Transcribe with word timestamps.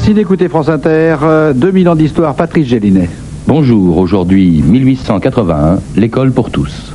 Merci 0.00 0.14
d'écouter 0.14 0.48
France 0.48 0.70
Inter. 0.70 1.16
Euh, 1.24 1.52
2000 1.52 1.90
ans 1.90 1.94
d'histoire, 1.94 2.34
Patrice 2.34 2.66
Gélinet. 2.66 3.10
Bonjour, 3.46 3.98
aujourd'hui 3.98 4.62
1881, 4.66 5.78
l'école 5.94 6.32
pour 6.32 6.50
tous. 6.50 6.94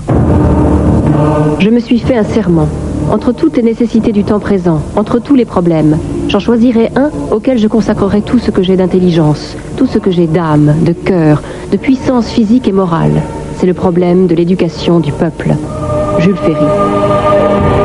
Je 1.59 1.69
me 1.69 1.79
suis 1.79 1.99
fait 1.99 2.17
un 2.17 2.23
serment. 2.23 2.67
Entre 3.11 3.31
toutes 3.31 3.57
les 3.57 3.61
nécessités 3.61 4.11
du 4.11 4.23
temps 4.23 4.39
présent, 4.39 4.81
entre 4.95 5.19
tous 5.19 5.35
les 5.35 5.45
problèmes, 5.45 5.99
j'en 6.29 6.39
choisirai 6.39 6.89
un 6.95 7.11
auquel 7.29 7.59
je 7.59 7.67
consacrerai 7.67 8.23
tout 8.23 8.39
ce 8.39 8.49
que 8.49 8.63
j'ai 8.63 8.75
d'intelligence, 8.75 9.55
tout 9.77 9.85
ce 9.85 9.99
que 9.99 10.09
j'ai 10.09 10.25
d'âme, 10.25 10.73
de 10.83 10.93
cœur, 10.93 11.43
de 11.71 11.77
puissance 11.77 12.31
physique 12.31 12.67
et 12.67 12.71
morale. 12.71 13.21
C'est 13.57 13.67
le 13.67 13.75
problème 13.75 14.25
de 14.25 14.33
l'éducation 14.33 14.99
du 14.99 15.11
peuple. 15.11 15.53
Jules 16.17 16.37
Ferry. 16.37 16.65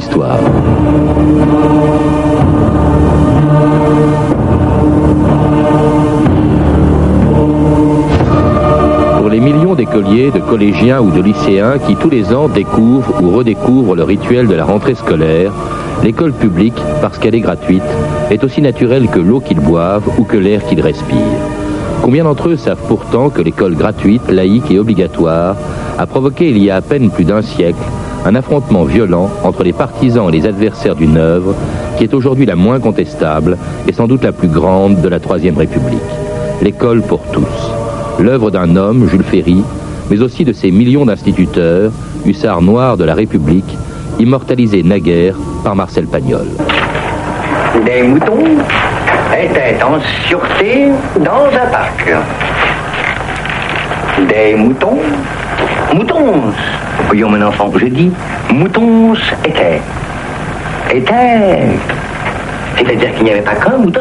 2000 0.00 0.16
ans 0.24 0.36
d'histoire. 0.36 0.38
Pour 9.18 9.28
les 9.28 9.40
millions 9.40 9.74
d'écoliers, 9.74 10.30
de 10.30 10.40
collégiens 10.40 11.00
ou 11.00 11.10
de 11.10 11.20
lycéens 11.20 11.78
qui 11.78 11.96
tous 11.96 12.10
les 12.10 12.34
ans 12.34 12.48
découvrent 12.48 13.22
ou 13.22 13.30
redécouvrent 13.30 13.94
le 13.94 14.04
rituel 14.04 14.48
de 14.48 14.54
la 14.54 14.64
rentrée 14.64 14.94
scolaire, 14.94 15.52
l'école 16.02 16.32
publique, 16.32 16.80
parce 17.00 17.18
qu'elle 17.18 17.34
est 17.34 17.40
gratuite, 17.40 17.82
est 18.30 18.42
aussi 18.42 18.62
naturelle 18.62 19.08
que 19.08 19.20
l'eau 19.20 19.40
qu'ils 19.40 19.60
boivent 19.60 20.08
ou 20.18 20.24
que 20.24 20.36
l'air 20.36 20.64
qu'ils 20.64 20.80
respirent. 20.80 21.18
Combien 22.02 22.24
d'entre 22.24 22.48
eux 22.48 22.56
savent 22.56 22.82
pourtant 22.88 23.28
que 23.28 23.42
l'école 23.42 23.74
gratuite, 23.74 24.30
laïque 24.30 24.70
et 24.70 24.78
obligatoire 24.78 25.54
a 25.98 26.06
provoqué 26.06 26.48
il 26.48 26.58
y 26.58 26.70
a 26.70 26.76
à 26.76 26.80
peine 26.80 27.10
plus 27.10 27.24
d'un 27.24 27.42
siècle 27.42 27.76
un 28.24 28.34
affrontement 28.34 28.84
violent 28.84 29.30
entre 29.44 29.62
les 29.62 29.72
partisans 29.72 30.28
et 30.28 30.32
les 30.32 30.46
adversaires 30.46 30.94
d'une 30.94 31.16
œuvre 31.16 31.54
qui 31.96 32.04
est 32.04 32.14
aujourd'hui 32.14 32.46
la 32.46 32.56
moins 32.56 32.80
contestable 32.80 33.56
et 33.88 33.92
sans 33.92 34.06
doute 34.06 34.24
la 34.24 34.32
plus 34.32 34.48
grande 34.48 35.00
de 35.00 35.08
la 35.08 35.20
Troisième 35.20 35.56
République. 35.56 36.00
L'école 36.62 37.02
pour 37.02 37.20
tous. 37.32 37.72
L'œuvre 38.18 38.50
d'un 38.50 38.76
homme, 38.76 39.08
Jules 39.08 39.24
Ferry, 39.24 39.62
mais 40.10 40.20
aussi 40.20 40.44
de 40.44 40.52
ces 40.52 40.70
millions 40.70 41.06
d'instituteurs, 41.06 41.92
hussards 42.26 42.62
noirs 42.62 42.96
de 42.96 43.04
la 43.04 43.14
République, 43.14 43.76
immortalisés 44.18 44.82
naguère 44.82 45.36
par 45.64 45.74
Marcel 45.74 46.06
Pagnol. 46.06 46.46
Des 47.84 48.02
moutons 48.02 48.44
étaient 49.32 49.82
en 49.82 49.98
sûreté 50.28 50.88
dans 51.16 51.46
un 51.46 51.70
parc. 51.70 52.12
Des 54.28 54.54
moutons, 54.54 54.98
moutons, 55.94 56.52
voyons 57.06 57.30
mon 57.30 57.42
enfant, 57.42 57.70
je 57.76 57.86
dis 57.86 58.10
moutons 58.52 59.14
étaient. 59.44 59.80
Étaient. 60.92 61.66
C'est-à-dire 62.76 63.14
qu'il 63.14 63.24
n'y 63.24 63.30
avait 63.32 63.42
pas 63.42 63.54
qu'un 63.54 63.76
mouton, 63.78 64.00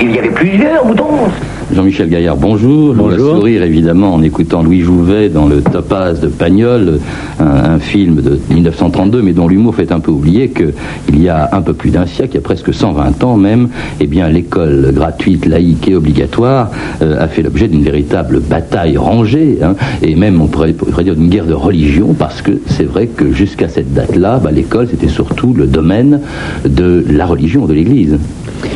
il 0.00 0.14
y 0.14 0.18
avait 0.18 0.30
plusieurs 0.30 0.84
moutons. 0.84 1.30
Jean-Michel 1.72 2.10
Gaillard, 2.10 2.36
bonjour. 2.36 2.94
On 2.98 3.08
va 3.08 3.16
sourire 3.16 3.62
évidemment 3.62 4.14
en 4.14 4.22
écoutant 4.22 4.62
Louis 4.62 4.80
Jouvet 4.80 5.30
dans 5.30 5.46
le 5.46 5.62
Topaz 5.62 6.20
de 6.20 6.26
Pagnol, 6.28 6.98
un, 7.40 7.46
un 7.46 7.78
film 7.78 8.16
de 8.16 8.38
1932, 8.50 9.22
mais 9.22 9.32
dont 9.32 9.48
l'humour 9.48 9.74
fait 9.74 9.90
un 9.90 10.00
peu 10.00 10.10
oublier 10.10 10.50
qu'il 10.50 11.22
y 11.22 11.30
a 11.30 11.48
un 11.52 11.62
peu 11.62 11.72
plus 11.72 11.90
d'un 11.90 12.04
siècle, 12.04 12.32
il 12.32 12.34
y 12.34 12.38
a 12.38 12.42
presque 12.42 12.74
120 12.74 13.24
ans 13.24 13.36
même, 13.38 13.68
eh 14.00 14.06
bien 14.06 14.28
l'école 14.28 14.92
gratuite, 14.94 15.46
laïque 15.46 15.88
et 15.88 15.94
obligatoire 15.94 16.70
euh, 17.00 17.22
a 17.22 17.26
fait 17.26 17.42
l'objet 17.42 17.68
d'une 17.68 17.82
véritable 17.82 18.40
bataille 18.40 18.98
rangée, 18.98 19.58
hein, 19.62 19.74
et 20.02 20.14
même 20.14 20.42
on 20.42 20.48
pourrait, 20.48 20.74
on 20.82 20.90
pourrait 20.90 21.04
dire 21.04 21.16
d'une 21.16 21.30
guerre 21.30 21.46
de 21.46 21.54
religion, 21.54 22.12
parce 22.12 22.42
que 22.42 22.52
c'est 22.66 22.84
vrai 22.84 23.06
que 23.06 23.32
jusqu'à 23.32 23.68
cette 23.68 23.94
date-là, 23.94 24.40
bah, 24.44 24.50
l'école 24.50 24.88
c'était 24.90 25.08
surtout 25.08 25.54
le 25.54 25.66
domaine 25.66 26.20
de 26.66 27.02
la 27.08 27.24
religion, 27.24 27.64
de 27.64 27.72
l'Église, 27.72 28.18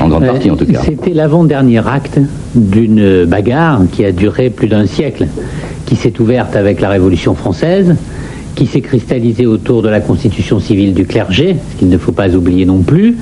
en 0.00 0.08
grande 0.08 0.22
Ouais, 0.22 0.28
partie 0.28 0.50
en 0.50 0.56
tout 0.56 0.64
cas. 0.64 0.80
C'était 0.82 1.12
l'avant-dernier 1.12 1.86
acte 1.86 2.18
d'une 2.86 3.24
bagarre 3.24 3.82
qui 3.91 4.04
a 4.04 4.12
duré 4.12 4.50
plus 4.50 4.69
d'un 4.69 4.86
siècle, 4.86 5.26
qui 5.86 5.97
s'est 5.97 6.20
ouverte 6.20 6.56
avec 6.56 6.80
la 6.80 6.88
Révolution 6.88 7.34
française, 7.34 7.94
qui 8.54 8.66
s'est 8.66 8.80
cristallisée 8.80 9.47
autour 9.47 9.82
de 9.82 9.88
la 9.88 10.00
constitution 10.00 10.60
civile 10.60 10.94
du 10.94 11.04
clergé, 11.04 11.56
ce 11.72 11.78
qu'il 11.78 11.88
ne 11.88 11.98
faut 11.98 12.12
pas 12.12 12.34
oublier 12.34 12.64
non 12.64 12.78
plus, 12.78 13.16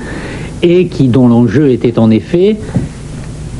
et 0.63 0.87
qui 0.87 1.07
dont 1.07 1.27
l'enjeu 1.27 1.71
était 1.71 1.99
en 1.99 2.09
effet 2.09 2.57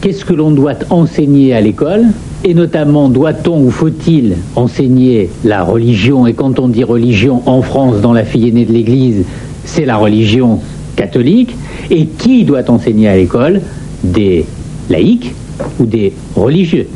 qu'est-ce 0.01 0.23
que 0.23 0.33
l'on 0.33 0.51
doit 0.51 0.75
enseigner 0.89 1.53
à 1.53 1.61
l'école 1.61 2.05
et 2.43 2.53
notamment 2.53 3.09
doit-on 3.09 3.63
ou 3.63 3.71
faut-il 3.71 4.35
enseigner 4.55 5.29
la 5.43 5.63
religion 5.63 6.27
et 6.27 6.33
quand 6.33 6.59
on 6.59 6.67
dit 6.67 6.83
religion 6.83 7.41
en 7.47 7.61
France 7.61 8.01
dans 8.01 8.13
la 8.13 8.23
fille 8.23 8.47
aînée 8.47 8.65
de 8.65 8.71
l'Église 8.71 9.25
c'est 9.63 9.85
la 9.85 9.97
religion 9.97 10.59
catholique 10.95 11.55
et 11.89 12.05
qui 12.05 12.43
doit 12.43 12.69
enseigner 12.69 13.07
à 13.07 13.15
l'école? 13.15 13.61
Des 14.03 14.45
laïcs 14.89 15.33
ou 15.79 15.85
des 15.85 16.13
religieux. 16.35 16.87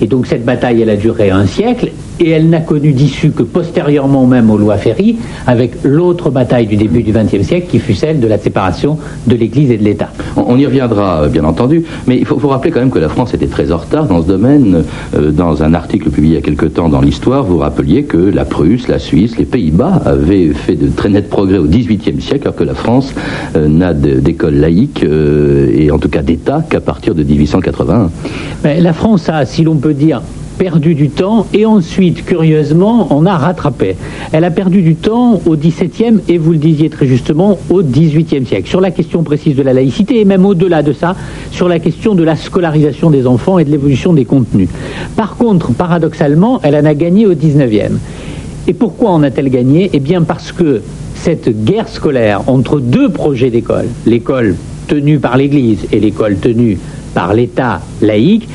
Et 0.00 0.06
donc 0.06 0.26
cette 0.26 0.44
bataille 0.44 0.82
elle 0.82 0.90
a 0.90 0.96
duré 0.96 1.30
un 1.30 1.46
siècle 1.46 1.90
et 2.22 2.30
elle 2.30 2.48
n'a 2.48 2.60
connu 2.60 2.92
d'issue 2.92 3.30
que 3.30 3.42
postérieurement 3.42 4.26
même 4.26 4.50
aux 4.50 4.58
lois 4.58 4.76
Ferry 4.76 5.16
avec 5.46 5.72
l'autre 5.84 6.30
bataille 6.30 6.66
du 6.66 6.76
début 6.76 7.02
du 7.02 7.12
XXe 7.12 7.46
siècle 7.46 7.66
qui 7.70 7.78
fut 7.78 7.94
celle 7.94 8.20
de 8.20 8.26
la 8.26 8.38
séparation 8.38 8.98
de 9.26 9.34
l'Église 9.34 9.70
et 9.70 9.76
de 9.76 9.84
l'État. 9.84 10.08
On, 10.36 10.44
on 10.48 10.56
y 10.56 10.66
reviendra, 10.66 11.22
euh, 11.22 11.28
bien 11.28 11.44
entendu, 11.44 11.84
mais 12.06 12.16
il 12.16 12.24
faut, 12.24 12.38
faut 12.38 12.48
rappeler 12.48 12.70
quand 12.70 12.80
même 12.80 12.90
que 12.90 12.98
la 12.98 13.08
France 13.08 13.34
était 13.34 13.46
très 13.46 13.72
en 13.72 13.76
retard 13.76 14.06
dans 14.06 14.22
ce 14.22 14.26
domaine. 14.26 14.84
Euh, 15.14 15.30
dans 15.30 15.62
un 15.62 15.74
article 15.74 16.10
publié 16.10 16.32
il 16.32 16.34
y 16.36 16.38
a 16.38 16.40
quelque 16.40 16.66
temps 16.66 16.88
dans 16.88 17.00
l'Histoire, 17.00 17.44
vous 17.44 17.58
rappeliez 17.58 18.04
que 18.04 18.16
la 18.16 18.44
Prusse, 18.44 18.88
la 18.88 18.98
Suisse, 18.98 19.36
les 19.38 19.44
Pays-Bas 19.44 20.00
avaient 20.06 20.48
fait 20.48 20.76
de 20.76 20.88
très 20.88 21.08
nets 21.08 21.28
progrès 21.28 21.58
au 21.58 21.66
XVIIIe 21.66 22.20
siècle, 22.20 22.42
alors 22.44 22.56
que 22.56 22.64
la 22.64 22.74
France 22.74 23.12
euh, 23.56 23.68
n'a 23.68 23.92
d'école 23.92 24.54
laïque, 24.54 25.04
euh, 25.04 25.70
et 25.74 25.90
en 25.90 25.98
tout 25.98 26.08
cas 26.08 26.22
d'État, 26.22 26.64
qu'à 26.68 26.80
partir 26.80 27.14
de 27.14 27.22
1881. 27.22 28.10
Mais 28.64 28.80
la 28.80 28.92
France 28.92 29.28
a, 29.28 29.44
si 29.44 29.62
l'on 29.62 29.76
peut 29.76 29.94
dire, 29.94 30.22
perdu 30.58 30.94
du 30.94 31.10
temps 31.10 31.46
et 31.52 31.66
ensuite, 31.66 32.24
curieusement, 32.24 33.08
on 33.10 33.26
a 33.26 33.36
rattrapé. 33.36 33.96
Elle 34.32 34.44
a 34.44 34.50
perdu 34.50 34.82
du 34.82 34.94
temps 34.94 35.40
au 35.46 35.56
XVIIe 35.56 36.20
et 36.28 36.38
vous 36.38 36.52
le 36.52 36.58
disiez 36.58 36.90
très 36.90 37.06
justement 37.06 37.58
au 37.70 37.82
XVIIIe 37.82 38.46
siècle 38.46 38.68
sur 38.68 38.80
la 38.80 38.90
question 38.90 39.22
précise 39.22 39.56
de 39.56 39.62
la 39.62 39.72
laïcité 39.72 40.20
et 40.20 40.24
même 40.24 40.46
au-delà 40.46 40.82
de 40.82 40.92
ça 40.92 41.16
sur 41.50 41.68
la 41.68 41.78
question 41.78 42.14
de 42.14 42.22
la 42.22 42.36
scolarisation 42.36 43.10
des 43.10 43.26
enfants 43.26 43.58
et 43.58 43.64
de 43.64 43.70
l'évolution 43.70 44.12
des 44.12 44.24
contenus. 44.24 44.68
Par 45.16 45.36
contre, 45.36 45.72
paradoxalement, 45.72 46.60
elle 46.62 46.76
en 46.76 46.84
a 46.84 46.94
gagné 46.94 47.26
au 47.26 47.34
XIXe. 47.34 47.92
Et 48.68 48.74
pourquoi 48.74 49.10
en 49.10 49.22
a-t-elle 49.22 49.50
gagné? 49.50 49.90
Eh 49.92 50.00
bien 50.00 50.22
parce 50.22 50.52
que 50.52 50.82
cette 51.14 51.64
guerre 51.64 51.88
scolaire 51.88 52.42
entre 52.46 52.80
deux 52.80 53.08
projets 53.08 53.50
d'école, 53.50 53.86
l'école 54.06 54.56
tenue 54.86 55.18
par 55.18 55.36
l'Église 55.36 55.86
et 55.92 56.00
l'école 56.00 56.36
tenue 56.36 56.78
par 57.14 57.34
l'État 57.34 57.80
laïque, 58.00 58.48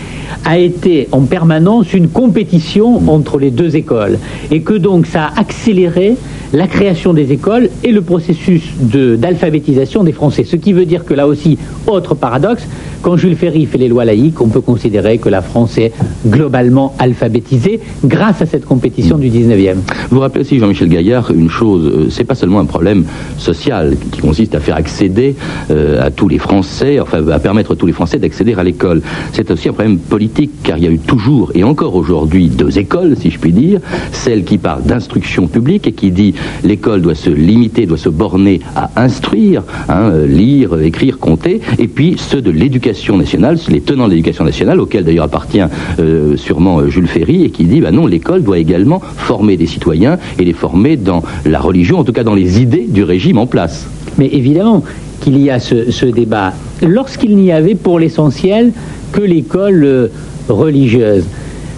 a 0.45 0.57
été 0.57 1.07
en 1.11 1.21
permanence 1.21 1.93
une 1.93 2.09
compétition 2.09 3.01
entre 3.09 3.39
les 3.39 3.51
deux 3.51 3.75
écoles. 3.75 4.19
Et 4.51 4.61
que 4.61 4.73
donc 4.73 5.05
ça 5.05 5.25
a 5.25 5.39
accéléré 5.39 6.15
la 6.53 6.67
création 6.67 7.13
des 7.13 7.31
écoles 7.31 7.69
et 7.83 7.91
le 7.91 8.01
processus 8.01 8.63
d'alphabétisation 8.79 10.03
des 10.03 10.13
Français. 10.13 10.43
Ce 10.43 10.55
qui 10.55 10.73
veut 10.73 10.85
dire 10.85 11.05
que 11.05 11.13
là 11.13 11.27
aussi, 11.27 11.57
autre 11.87 12.15
paradoxe, 12.15 12.65
quand 13.01 13.17
Jules 13.17 13.35
Ferry 13.35 13.65
fait 13.65 13.77
les 13.77 13.87
lois 13.87 14.05
laïques, 14.05 14.41
on 14.41 14.47
peut 14.47 14.61
considérer 14.61 15.17
que 15.17 15.29
la 15.29 15.41
France 15.41 15.77
est 15.77 15.91
globalement 16.25 16.95
alphabétisée 16.99 17.79
grâce 18.03 18.41
à 18.41 18.45
cette 18.45 18.65
compétition 18.65 19.17
du 19.17 19.29
19e. 19.29 19.77
Vous 20.09 20.19
rappelez 20.19 20.41
aussi, 20.41 20.59
Jean-Michel 20.59 20.89
Gaillard, 20.89 21.31
une 21.31 21.49
chose, 21.49 21.85
euh, 21.85 22.09
c'est 22.09 22.23
pas 22.23 22.35
seulement 22.35 22.59
un 22.59 22.65
problème 22.65 23.05
social 23.37 23.95
qui 24.11 24.21
consiste 24.21 24.55
à 24.55 24.59
faire 24.59 24.75
accéder 24.75 25.35
euh, 25.69 26.05
à 26.05 26.11
tous 26.11 26.27
les 26.27 26.39
Français, 26.39 26.99
enfin 26.99 27.27
à 27.29 27.39
permettre 27.39 27.73
à 27.73 27.75
tous 27.75 27.85
les 27.85 27.93
Français 27.93 28.19
d'accéder 28.19 28.53
à 28.55 28.63
l'école. 28.63 29.01
C'est 29.33 29.49
aussi 29.51 29.69
un 29.69 29.73
problème 29.73 29.97
politique, 29.99 30.16
car 30.63 30.77
il 30.77 30.83
y 30.83 30.87
a 30.87 30.91
eu 30.91 30.99
toujours 30.99 31.51
et 31.53 31.63
encore 31.63 31.95
aujourd'hui 31.95 32.47
deux 32.49 32.79
écoles, 32.79 33.15
si 33.17 33.29
je 33.29 33.39
puis 33.39 33.51
dire, 33.51 33.79
celle 34.11 34.43
qui 34.43 34.57
parle 34.57 34.83
d'instruction 34.83 35.47
publique 35.47 35.87
et 35.87 35.91
qui 35.91 36.11
dit 36.11 36.33
l'école 36.63 37.01
doit 37.01 37.15
se 37.15 37.29
limiter, 37.29 37.85
doit 37.85 37.97
se 37.97 38.09
borner 38.09 38.61
à 38.75 38.89
instruire, 38.95 39.63
hein, 39.89 40.09
euh, 40.11 40.27
lire, 40.27 40.79
écrire, 40.81 41.19
compter, 41.19 41.61
et 41.77 41.87
puis 41.87 42.15
ceux 42.17 42.41
de 42.41 42.51
l'éducation 42.51 43.17
nationale, 43.17 43.57
les 43.69 43.81
tenants 43.81 44.05
de 44.05 44.11
l'éducation 44.11 44.43
nationale, 44.43 44.79
auquel 44.79 45.03
d'ailleurs 45.03 45.25
appartient 45.25 45.61
euh, 45.99 46.35
sûrement 46.37 46.79
euh, 46.79 46.89
Jules 46.89 47.07
Ferry, 47.07 47.43
et 47.43 47.49
qui 47.49 47.65
dit 47.65 47.81
bah 47.81 47.91
non, 47.91 48.07
l'école 48.07 48.43
doit 48.43 48.59
également 48.59 48.99
former 48.99 49.57
des 49.57 49.67
citoyens 49.67 50.17
et 50.39 50.45
les 50.45 50.53
former 50.53 50.97
dans 50.97 51.23
la 51.45 51.59
religion, 51.59 51.99
en 51.99 52.03
tout 52.03 52.13
cas 52.13 52.23
dans 52.23 52.35
les 52.35 52.61
idées 52.61 52.87
du 52.87 53.03
régime 53.03 53.37
en 53.37 53.47
place. 53.47 53.87
Mais 54.17 54.27
évidemment 54.27 54.83
qu'il 55.21 55.39
y 55.39 55.49
a 55.49 55.59
ce, 55.59 55.91
ce 55.91 56.05
débat. 56.05 56.53
Lorsqu'il 56.81 57.35
n'y 57.35 57.51
avait 57.51 57.75
pour 57.75 57.99
l'essentiel 57.99 58.71
que 59.11 59.21
l'école 59.21 59.83
euh, 59.83 60.07
religieuse, 60.49 61.25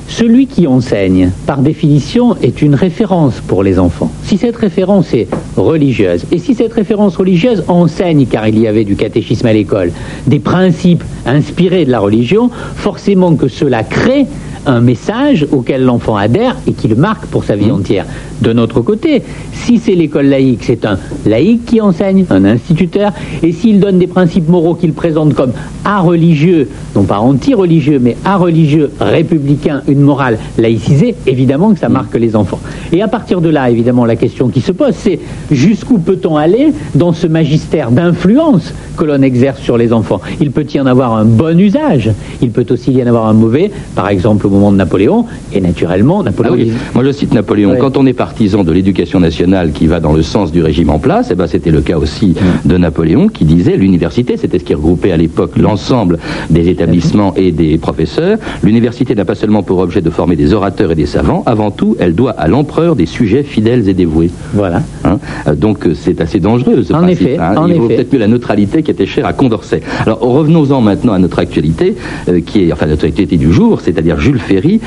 celui 0.09 0.47
qui 0.47 0.65
enseigne, 0.65 1.31
par 1.45 1.59
définition, 1.59 2.35
est 2.41 2.63
une 2.63 2.73
référence 2.73 3.41
pour 3.47 3.63
les 3.63 3.77
enfants. 3.77 4.11
Si 4.23 4.37
cette 4.37 4.55
référence 4.55 5.13
est 5.13 5.27
religieuse, 5.55 6.25
et 6.31 6.39
si 6.39 6.55
cette 6.55 6.73
référence 6.73 7.15
religieuse 7.15 7.63
enseigne, 7.67 8.25
car 8.25 8.47
il 8.47 8.57
y 8.59 8.67
avait 8.67 8.85
du 8.85 8.95
catéchisme 8.95 9.45
à 9.45 9.53
l'école, 9.53 9.91
des 10.25 10.39
principes 10.39 11.03
inspirés 11.27 11.85
de 11.85 11.91
la 11.91 11.99
religion, 11.99 12.49
forcément 12.75 13.35
que 13.35 13.47
cela 13.47 13.83
crée 13.83 14.25
un 14.65 14.81
message 14.81 15.47
auquel 15.51 15.83
l'enfant 15.83 16.15
adhère 16.15 16.55
et 16.67 16.73
qui 16.73 16.87
le 16.87 16.95
marque 16.95 17.25
pour 17.27 17.43
sa 17.43 17.55
vie 17.55 17.67
mmh. 17.67 17.75
entière. 17.75 18.05
De 18.41 18.53
notre 18.53 18.81
côté, 18.81 19.21
si 19.51 19.77
c'est 19.77 19.95
l'école 19.95 20.27
laïque, 20.27 20.63
c'est 20.63 20.85
un 20.85 20.97
laïque 21.25 21.65
qui 21.65 21.81
enseigne, 21.81 22.25
un 22.29 22.45
instituteur, 22.45 23.11
et 23.43 23.51
s'il 23.51 23.79
donne 23.79 23.99
des 23.99 24.07
principes 24.07 24.47
moraux 24.47 24.75
qu'il 24.75 24.93
présente 24.93 25.33
comme 25.33 25.51
à 25.83 25.99
religieux, 25.99 26.69
non 26.95 27.03
pas 27.03 27.19
anti-religieux, 27.19 27.99
mais 28.01 28.15
à 28.23 28.37
religieux, 28.37 28.91
républicain, 28.99 29.81
une 29.87 30.01
morale 30.01 30.37
laïcisée, 30.57 31.15
évidemment 31.27 31.73
que 31.73 31.79
ça 31.79 31.89
marque 31.89 32.15
les 32.15 32.35
enfants. 32.35 32.59
Et 32.91 33.01
à 33.01 33.07
partir 33.07 33.41
de 33.41 33.49
là, 33.49 33.69
évidemment, 33.69 34.05
la 34.05 34.15
question 34.15 34.49
qui 34.49 34.61
se 34.61 34.71
pose, 34.71 34.93
c'est 34.95 35.19
jusqu'où 35.51 35.99
peut-on 35.99 36.37
aller 36.37 36.73
dans 36.95 37.13
ce 37.13 37.27
magistère 37.27 37.91
d'influence 37.91 38.73
que 38.97 39.03
l'on 39.03 39.21
exerce 39.21 39.61
sur 39.61 39.77
les 39.77 39.93
enfants? 39.93 40.21
Il 40.39 40.51
peut 40.51 40.65
y 40.73 40.79
en 40.79 40.85
avoir 40.85 41.15
un 41.15 41.25
bon 41.25 41.59
usage, 41.59 42.11
il 42.41 42.51
peut 42.51 42.65
aussi 42.69 42.91
y 42.91 43.03
en 43.03 43.07
avoir 43.07 43.27
un 43.27 43.33
mauvais, 43.33 43.71
par 43.95 44.09
exemple 44.09 44.47
au 44.47 44.49
moment 44.59 44.71
de 44.71 44.77
Napoléon, 44.77 45.25
et 45.53 45.61
naturellement, 45.61 46.23
Napoléon... 46.23 46.55
Ah 46.59 46.91
Moi 46.95 47.03
je 47.03 47.11
cite 47.11 47.33
Napoléon, 47.33 47.75
quand 47.79 47.97
on 47.97 48.05
est 48.05 48.13
partisan 48.13 48.63
de 48.63 48.71
l'éducation 48.71 49.19
nationale 49.19 49.71
qui 49.71 49.87
va 49.87 49.99
dans 49.99 50.13
le 50.13 50.21
sens 50.21 50.51
du 50.51 50.61
régime 50.61 50.89
en 50.89 50.99
place, 50.99 51.29
et 51.29 51.33
eh 51.33 51.35
ben 51.35 51.47
c'était 51.47 51.71
le 51.71 51.81
cas 51.81 51.97
aussi 51.97 52.35
de 52.65 52.77
Napoléon 52.77 53.27
qui 53.27 53.45
disait 53.45 53.77
l'université, 53.77 54.37
c'était 54.37 54.59
ce 54.59 54.63
qui 54.63 54.73
regroupait 54.73 55.11
à 55.11 55.17
l'époque 55.17 55.57
l'ensemble 55.57 56.19
des 56.49 56.69
établissements 56.69 57.33
et 57.35 57.51
des 57.51 57.77
professeurs. 57.77 58.37
L'université 58.63 59.15
n'a 59.15 59.25
pas 59.25 59.35
seulement 59.35 59.63
pour 59.63 59.79
objet 59.79 60.01
de 60.01 60.09
former 60.09 60.35
des 60.35 60.53
orateurs 60.53 60.91
et 60.91 60.95
des 60.95 61.05
savants, 61.05 61.43
avant 61.45 61.71
tout, 61.71 61.95
elle 61.99 62.15
doit 62.15 62.31
à 62.31 62.47
l'empereur 62.47 62.95
des 62.95 63.05
sujets 63.05 63.43
fidèles 63.43 63.87
et 63.89 63.93
dévoués. 63.93 64.29
Voilà. 64.53 64.81
Hein 65.03 65.19
euh, 65.47 65.55
donc 65.55 65.85
euh, 65.85 65.93
c'est 65.93 66.21
assez 66.21 66.39
dangereux 66.39 66.83
ce 66.83 66.93
en 66.93 67.01
principe. 67.01 67.21
Effet, 67.21 67.37
hein. 67.37 67.65
Il 67.67 67.75
vaut 67.75 67.87
peut-être 67.87 68.11
mieux 68.13 68.19
la 68.19 68.27
neutralité 68.27 68.83
qui 68.83 68.91
était 68.91 69.05
chère 69.05 69.25
à 69.25 69.33
Condorcet. 69.33 69.81
Alors 70.05 70.19
revenons-en 70.19 70.81
maintenant 70.81 71.13
à 71.13 71.19
notre 71.19 71.39
actualité, 71.39 71.95
euh, 72.27 72.41
qui 72.41 72.63
est 72.63 72.73
enfin 72.73 72.85
notre 72.85 73.05
actualité 73.05 73.37
du 73.37 73.51
jour, 73.51 73.81
c'est-à-dire 73.81 74.19
Jules 74.19 74.38
Ferry. 74.39 74.79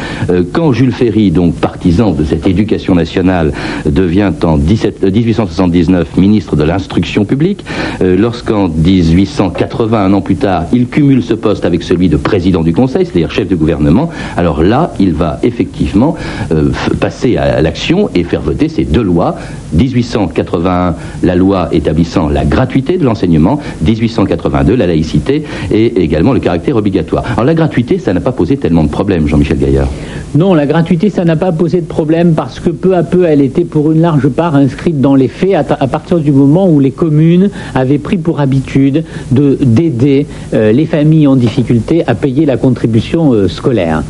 quand 0.52 0.72
Jules 0.72 0.92
Ferry, 0.92 1.30
donc 1.30 1.54
partisan 1.54 2.12
de 2.12 2.24
cette 2.24 2.46
éducation 2.46 2.94
nationale 2.94 3.52
devient 3.86 4.32
en 4.42 4.56
1879 4.56 6.08
euh, 6.16 6.20
ministre 6.20 6.56
de 6.56 6.64
l'instruction 6.64 7.24
publique. 7.24 7.64
Euh, 8.02 8.16
lorsqu'en 8.16 8.68
1880, 8.68 10.04
un 10.04 10.12
an 10.12 10.20
plus 10.20 10.36
tard, 10.36 10.64
il 10.72 10.86
cumule 10.86 11.22
ce 11.22 11.34
poste 11.34 11.64
avec 11.64 11.82
celui 11.82 12.08
de 12.08 12.16
président 12.16 12.62
du 12.62 12.72
Conseil, 12.72 13.06
c'est-à-dire 13.06 13.30
chef 13.30 13.48
de 13.48 13.56
gouvernement, 13.56 14.10
alors 14.36 14.62
là, 14.62 14.92
il 14.98 15.12
va 15.12 15.38
effectivement 15.42 16.16
euh, 16.50 16.70
passer 17.00 17.36
à 17.36 17.60
l'action 17.62 18.08
et 18.14 18.24
faire 18.24 18.40
voter 18.40 18.68
ces 18.68 18.84
deux 18.84 19.02
lois. 19.02 19.36
1881, 19.74 20.94
la 21.22 21.34
loi 21.34 21.68
établissant 21.72 22.28
la 22.28 22.44
gratuité 22.44 22.98
de 22.98 23.04
l'enseignement, 23.04 23.58
1882, 23.82 24.74
la 24.74 24.86
laïcité 24.86 25.44
et 25.70 26.02
également 26.02 26.32
le 26.32 26.40
caractère 26.40 26.76
obligatoire. 26.76 27.24
Alors 27.32 27.44
la 27.44 27.54
gratuité, 27.54 27.98
ça 27.98 28.12
n'a 28.12 28.20
pas 28.20 28.32
posé 28.32 28.56
tellement 28.56 28.84
de 28.84 28.90
problèmes, 28.90 29.26
Jean-Michel 29.42 29.58
Gaillard. 29.58 29.88
Non, 30.34 30.54
la 30.54 30.66
gratuité, 30.66 31.10
ça 31.10 31.24
n'a 31.24 31.36
pas 31.36 31.52
posé 31.52 31.80
de 31.80 31.86
problème 31.86 32.32
parce 32.34 32.58
que 32.58 32.70
peu 32.70 32.96
à 32.96 33.02
peu, 33.02 33.24
elle 33.24 33.42
était 33.42 33.64
pour 33.64 33.92
une 33.92 34.00
large 34.00 34.28
part 34.28 34.54
inscrite 34.54 35.00
dans 35.00 35.14
les 35.14 35.28
faits 35.28 35.54
à, 35.54 35.86
partir 35.86 36.18
du 36.18 36.32
moment 36.32 36.68
où 36.68 36.80
les 36.80 36.90
communes 36.90 37.50
avaient 37.74 37.98
pris 37.98 38.16
pour 38.16 38.40
habitude 38.40 39.04
d'aider 39.30 40.26
euh, 40.54 40.72
les 40.72 40.86
familles 40.86 41.26
en 41.26 41.36
difficulté 41.36 42.02
à 42.06 42.14
payer 42.14 42.46
la 42.46 42.56
contribution 42.56 43.32
euh, 43.32 43.48
scolaire. 43.48 44.02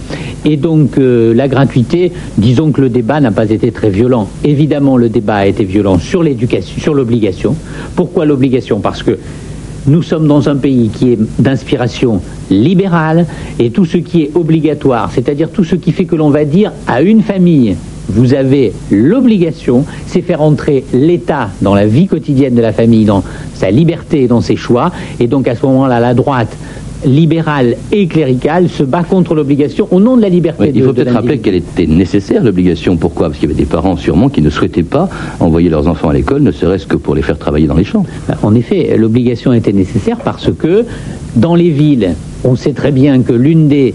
Et 0.45 0.57
donc 0.57 0.99
euh, 0.99 1.35
la 1.35 1.49
gratuité, 1.49 2.13
disons 2.39 2.71
que 2.71 2.81
le 2.81 2.89
débat 2.89 3.21
n'a 3.21 3.33
pas 3.33 3.51
été 3.51 3.73
très 3.73 3.91
violent. 3.91 4.29
Évidemment, 4.45 4.97
le 4.97 5.09
débat 5.09 5.37
a 5.37 5.47
été 5.47 5.65
violent 5.65 5.99
sur 5.99 6.23
l'éducation, 6.23 6.81
sur 6.81 6.95
l'obligation. 6.95 7.57
Pourquoi 7.97 8.27
l'obligation? 8.27 8.81
Parce 8.81 9.03
que 9.03 9.19
nous 9.87 10.03
sommes 10.03 10.27
dans 10.27 10.49
un 10.49 10.57
pays 10.57 10.89
qui 10.89 11.13
est 11.13 11.19
d'inspiration 11.41 12.21
libérale 12.51 13.27
et 13.59 13.71
tout 13.71 13.85
ce 13.85 13.97
qui 13.97 14.23
est 14.23 14.31
obligatoire, 14.35 15.11
c'est-à-dire 15.13 15.51
tout 15.51 15.65
ce 15.65 15.75
qui 15.75 15.93
fait 15.93 16.05
que 16.05 16.17
l'on 16.17 16.31
va 16.31 16.45
dire 16.45 16.73
à 16.87 17.03
une 17.03 17.23
famille 17.23 17.77
vous 18.09 18.35
avez 18.35 18.73
l'obligation, 18.91 19.85
c'est 20.07 20.23
faire 20.23 20.43
entrer 20.43 20.85
l'État 20.93 21.51
dans 21.63 21.75
la 21.75 21.87
vie 21.87 22.09
quotidienne 22.09 22.55
de 22.55 22.61
la 22.61 22.73
famille, 22.73 23.05
dans 23.05 23.23
sa 23.55 23.71
liberté 23.71 24.27
dans 24.27 24.41
ses 24.41 24.57
choix. 24.57 24.91
Et 25.21 25.29
donc 25.29 25.47
à 25.47 25.55
ce 25.55 25.65
moment-là, 25.67 26.01
la 26.01 26.15
droite 26.15 26.57
libérale 27.05 27.77
et 27.91 28.07
cléricale 28.07 28.69
se 28.69 28.83
bat 28.83 29.03
contre 29.03 29.35
l'obligation 29.35 29.89
au 29.91 30.01
nom 30.01 30.17
de 30.17 30.23
la 30.23 30.29
liberté. 30.29 30.73
il 30.75 30.83
faut 30.83 30.93
peut-être 30.93 31.13
rappeler 31.13 31.39
qu'elle 31.39 31.57
était 31.57 31.87
nécessaire, 31.87 32.43
l'obligation. 32.43 32.97
Pourquoi? 32.97 33.29
Parce 33.29 33.39
qu'il 33.39 33.49
y 33.49 33.53
avait 33.53 33.61
des 33.61 33.69
parents 33.69 33.97
sûrement 33.97 34.29
qui 34.29 34.43
ne 34.43 34.51
souhaitaient 34.51 34.83
pas 34.83 35.09
envoyer 35.41 35.69
leurs 35.69 35.89
enfants 35.89 36.11
à 36.11 36.13
l'école, 36.13 36.43
ne 36.43 36.53
serait-ce 36.53 36.87
que 36.87 36.97
pour 36.97 37.15
les 37.15 37.23
faire 37.23 37.39
travailler 37.39 37.67
dans 37.67 37.77
les 37.77 37.85
champs. 37.85 38.05
Ben, 38.29 38.37
en 38.43 38.55
effet, 38.55 38.97
l'obligation 38.97 39.53
était 39.53 39.73
nécessaire 39.73 40.19
parce 40.19 40.51
que 40.53 40.85
dans 41.37 41.55
les 41.55 41.71
villes, 41.71 42.15
on 42.45 42.57
sait 42.57 42.73
très 42.73 42.93
bien 42.93 43.23
que 43.23 43.33
l'une 43.33 43.69
des 43.69 43.95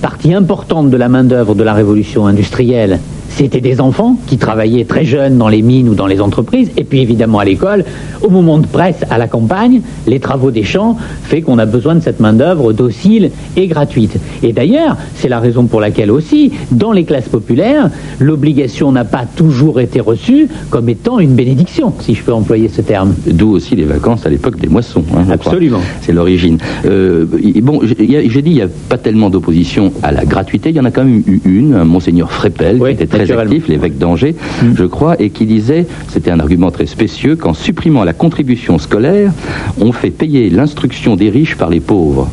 parties 0.00 0.34
importantes 0.34 0.90
de 0.90 0.96
la 0.96 1.08
main-d'œuvre 1.08 1.54
de 1.54 1.62
la 1.62 1.72
révolution 1.72 2.26
industrielle, 2.26 3.00
c'était 3.36 3.60
des 3.60 3.80
enfants 3.80 4.16
qui 4.26 4.38
travaillaient 4.38 4.84
très 4.84 5.04
jeunes 5.04 5.38
dans 5.38 5.48
les 5.48 5.62
mines 5.62 5.88
ou 5.88 5.94
dans 5.94 6.06
les 6.06 6.20
entreprises, 6.20 6.70
et 6.76 6.84
puis 6.84 7.00
évidemment 7.00 7.40
à 7.40 7.44
l'école, 7.44 7.84
au 8.22 8.30
moment 8.30 8.58
de 8.58 8.66
presse 8.66 9.04
à 9.10 9.18
la 9.18 9.26
campagne, 9.26 9.80
les 10.06 10.20
travaux 10.20 10.50
des 10.50 10.62
champs 10.62 10.96
fait 11.24 11.42
qu'on 11.42 11.58
a 11.58 11.66
besoin 11.66 11.96
de 11.96 12.00
cette 12.00 12.20
main-d'œuvre 12.20 12.72
docile 12.72 13.30
et 13.56 13.66
gratuite. 13.66 14.18
Et 14.42 14.52
d'ailleurs, 14.52 14.96
c'est 15.16 15.28
la 15.28 15.40
raison 15.40 15.66
pour 15.66 15.80
laquelle 15.80 16.10
aussi, 16.10 16.52
dans 16.70 16.92
les 16.92 17.04
classes 17.04 17.28
populaires, 17.28 17.90
l'obligation 18.20 18.92
n'a 18.92 19.04
pas 19.04 19.24
toujours 19.24 19.80
été 19.80 20.00
reçue 20.00 20.48
comme 20.70 20.88
étant 20.88 21.18
une 21.18 21.34
bénédiction, 21.34 21.92
si 22.00 22.14
je 22.14 22.22
peux 22.22 22.32
employer 22.32 22.68
ce 22.68 22.82
terme. 22.82 23.14
D'où 23.26 23.50
aussi 23.50 23.74
les 23.74 23.84
vacances 23.84 24.26
à 24.26 24.30
l'époque 24.30 24.58
des 24.58 24.68
moissons. 24.68 25.04
Hein, 25.16 25.24
Absolument. 25.30 25.80
C'est 26.02 26.12
l'origine. 26.12 26.58
Euh, 26.86 27.26
bon, 27.62 27.80
j'ai 27.82 28.42
dit, 28.42 28.50
il 28.50 28.54
n'y 28.54 28.62
a 28.62 28.68
pas 28.88 28.98
tellement 28.98 29.30
d'opposition 29.30 29.92
à 30.02 30.12
la 30.12 30.24
gratuité. 30.24 30.70
Il 30.70 30.76
y 30.76 30.80
en 30.80 30.84
a 30.84 30.90
quand 30.90 31.04
même 31.04 31.22
eu 31.26 31.40
une, 31.44 31.82
Monseigneur 31.84 32.30
Frépel, 32.30 32.78
qui 32.78 32.86
était 32.90 33.06
très 33.06 33.23
l'évêque 33.68 33.98
d'Angers, 33.98 34.34
mm. 34.62 34.74
je 34.76 34.84
crois, 34.84 35.20
et 35.20 35.30
qui 35.30 35.46
disait, 35.46 35.86
c'était 36.08 36.30
un 36.30 36.40
argument 36.40 36.70
très 36.70 36.86
spécieux, 36.86 37.36
qu'en 37.36 37.54
supprimant 37.54 38.04
la 38.04 38.12
contribution 38.12 38.78
scolaire, 38.78 39.32
on 39.80 39.92
fait 39.92 40.10
payer 40.10 40.50
l'instruction 40.50 41.16
des 41.16 41.30
riches 41.30 41.56
par 41.56 41.70
les 41.70 41.80
pauvres. 41.80 42.28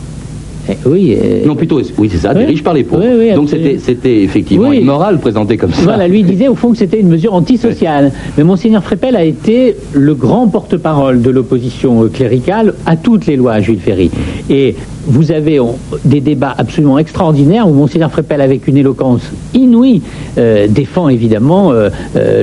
Eh 0.70 0.74
oui. 0.86 1.18
Euh, 1.22 1.46
non, 1.46 1.56
plutôt, 1.56 1.82
oui, 1.98 2.10
c'est 2.12 2.18
ça, 2.18 2.34
des 2.34 2.46
riches 2.46 2.64
par 2.64 2.74
les 2.74 2.84
pauvres. 2.84 3.04
Donc 3.36 3.50
c'était 3.50 4.24
effectivement 4.24 4.72
immoral 4.72 5.20
présenté 5.20 5.58
comme 5.58 5.72
ça. 5.72 5.84
Voilà, 5.84 6.08
lui 6.08 6.24
disait 6.24 6.48
au 6.48 6.56
fond 6.56 6.72
que 6.72 6.78
c'était 6.78 7.00
une 7.00 7.10
mesure 7.10 7.34
antisociale. 7.34 8.12
Mais 8.38 8.44
Monseigneur 8.44 8.84
Frépel 8.84 9.16
a 9.16 9.24
été 9.24 9.76
le 9.94 10.14
grand 10.14 10.48
porte-parole 10.48 11.22
de 11.22 11.30
l'opposition 11.30 12.08
cléricale 12.08 12.74
à 12.86 12.96
toutes 12.96 13.26
les 13.26 13.36
lois 13.36 13.54
à 13.54 13.62
Jules 13.62 13.80
Ferry. 13.80 14.12
Et 14.50 14.76
vous 15.08 15.32
avez 15.32 15.60
des 16.06 16.22
débats 16.22 16.54
absolument 16.56 17.00
extraordinaires 17.00 17.68
où 17.68 17.74
Monseigneur 17.74 18.12
Frépel, 18.12 18.40
avec 18.40 18.68
une 18.68 18.78
éloquence 18.78 19.24
inouïe, 19.54 20.02
euh, 20.38 20.68
défend 20.68 21.10
évidemment 21.10 21.72
euh, 21.72 21.90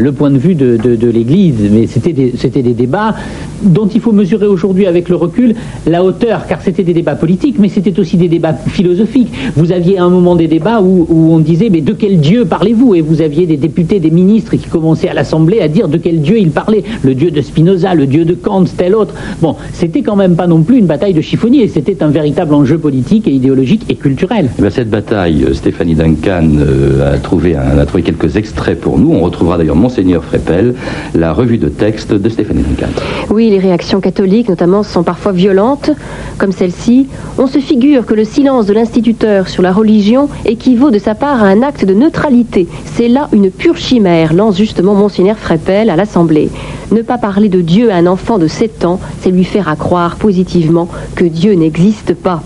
le 0.01 0.13
point 0.13 0.31
de 0.31 0.39
vue 0.39 0.57
de, 0.57 0.77
de 0.77 1.09
l'Église. 1.09 1.55
Mais 1.71 1.87
c'était 1.87 2.13
des, 2.13 2.33
des 2.33 2.75
débats 2.75 3.15
dont 3.63 3.87
il 3.87 4.01
faut 4.01 4.13
mesurer 4.13 4.47
aujourd'hui 4.47 4.87
avec 4.87 5.09
le 5.09 5.17
recul 5.17 5.55
la 5.87 6.03
hauteur, 6.05 6.47
car 6.49 6.61
c'était 6.61 6.83
des 6.83 6.95
débats 6.95 7.15
politiques, 7.15 7.57
mais 7.59 7.69
c'était 7.69 7.99
aussi 7.99 8.17
des 8.19 8.29
débats 8.29 8.55
philosophiques. 8.55 9.33
Vous 9.57 9.73
aviez 9.73 9.99
à 9.99 10.05
un 10.05 10.11
moment 10.11 10.37
des 10.37 10.49
débats 10.49 10.81
où, 10.81 11.07
on 11.11 11.39
disait 11.39 11.69
mais 11.71 11.81
de 11.81 11.93
quel 11.93 12.21
Dieu 12.21 12.45
parlez-vous? 12.45 12.95
Et 12.95 13.01
vous 13.01 13.23
aviez 13.23 13.47
des 13.47 13.57
députés, 13.57 14.01
des 14.01 14.11
ministres 14.11 14.57
qui 14.57 14.69
commençaient 14.69 15.09
à 15.09 15.15
l'Assemblée 15.15 15.61
à 15.61 15.69
dire 15.69 15.89
de 15.89 15.97
quel 15.97 16.21
Dieu 16.21 16.39
ils 16.39 16.51
parlaient. 16.51 16.85
Le 17.03 17.15
Dieu 17.15 17.31
de 17.31 17.41
Spinoza, 17.41 17.95
le 17.95 18.07
Dieu 18.07 18.25
de 18.25 18.35
Kant, 18.35 18.65
tel 18.77 18.95
autre. 18.95 19.15
Bon, 19.41 19.57
c'était 19.73 20.03
quand 20.03 20.17
même 20.17 20.37
pas 20.37 20.47
non 20.47 20.63
plus 20.63 20.79
une 20.79 20.87
bataille 20.87 21.15
de 21.15 21.21
chiffonniers, 21.21 21.69
c'était 21.69 22.03
un 22.03 22.09
véritable 22.09 22.55
enjeu 22.55 22.79
politique 22.79 23.27
et 23.27 23.33
idéologique 23.33 23.87
et 23.89 23.95
culturel. 23.95 24.51
Eh 24.63 24.71
cette 24.71 24.91
bataille, 24.91 25.45
euh, 25.45 25.55
Stéphanie 25.55 25.95
Duncan 25.95 26.49
euh, 26.59 27.15
a, 27.15 27.19
trouvé 27.19 27.57
a 27.57 27.85
trouvé 27.87 28.03
quelques 28.03 28.37
extraits 28.37 28.81
pour 28.81 28.99
nous. 28.99 29.13
On 29.13 29.21
retrouvera 29.21 29.59
d'ailleurs 29.59 29.77
Monseigneur 29.77 30.23
Frépel, 30.25 30.75
la 31.15 31.33
revue 31.33 31.59
de 31.59 31.69
texte 31.69 32.13
de 32.13 32.29
Stéphanie 32.29 32.63
Duncan. 32.63 32.93
Oui, 33.31 33.51
les 33.51 33.59
réactions 33.59 34.01
catholiques 34.01 34.49
notamment 34.49 34.83
sont 34.83 35.03
parfois 35.03 35.33
violentes, 35.33 35.91
comme 36.39 36.53
celle-ci. 36.53 37.07
On 37.39 37.47
se 37.47 37.59
figure 37.59 37.98
que 38.07 38.15
le 38.15 38.25
silence 38.25 38.67
de 38.67 38.73
l'instituteur 38.73 39.49
sur 39.49 39.63
la 39.63 39.73
religion 39.73 40.29
équivaut 40.45 40.91
de 40.91 40.99
sa 40.99 41.15
part 41.15 41.43
à 41.43 41.47
un 41.47 41.63
acte 41.63 41.85
de 41.85 41.95
neutralité. 41.95 42.69
C'est 42.85 43.09
là 43.09 43.29
une 43.33 43.51
pure 43.51 43.77
chimère, 43.77 44.35
lance 44.35 44.57
justement 44.57 44.95
Monseigneur 44.95 45.37
Frépel 45.39 45.91
à 45.91 45.97
l'Assemblée. 45.97 46.51
Ne 46.93 47.03
pas 47.03 47.19
parler 47.19 47.49
de 47.49 47.61
Dieu 47.61 47.91
à 47.91 47.97
un 47.97 48.07
enfant 48.07 48.39
de 48.39 48.47
7 48.47 48.85
ans, 48.85 49.01
c'est 49.21 49.31
lui 49.31 49.45
faire 49.45 49.75
croire 49.79 50.17
positivement 50.17 50.89
que 51.15 51.25
Dieu 51.25 51.55
n'existe 51.55 52.15
pas. 52.15 52.43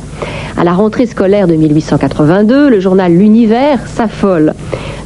À 0.56 0.64
la 0.64 0.72
rentrée 0.72 1.06
scolaire 1.06 1.48
de 1.48 1.54
1882, 1.54 2.68
le 2.68 2.80
journal 2.80 3.12
L'Univers 3.12 3.86
s'affole. 3.86 4.54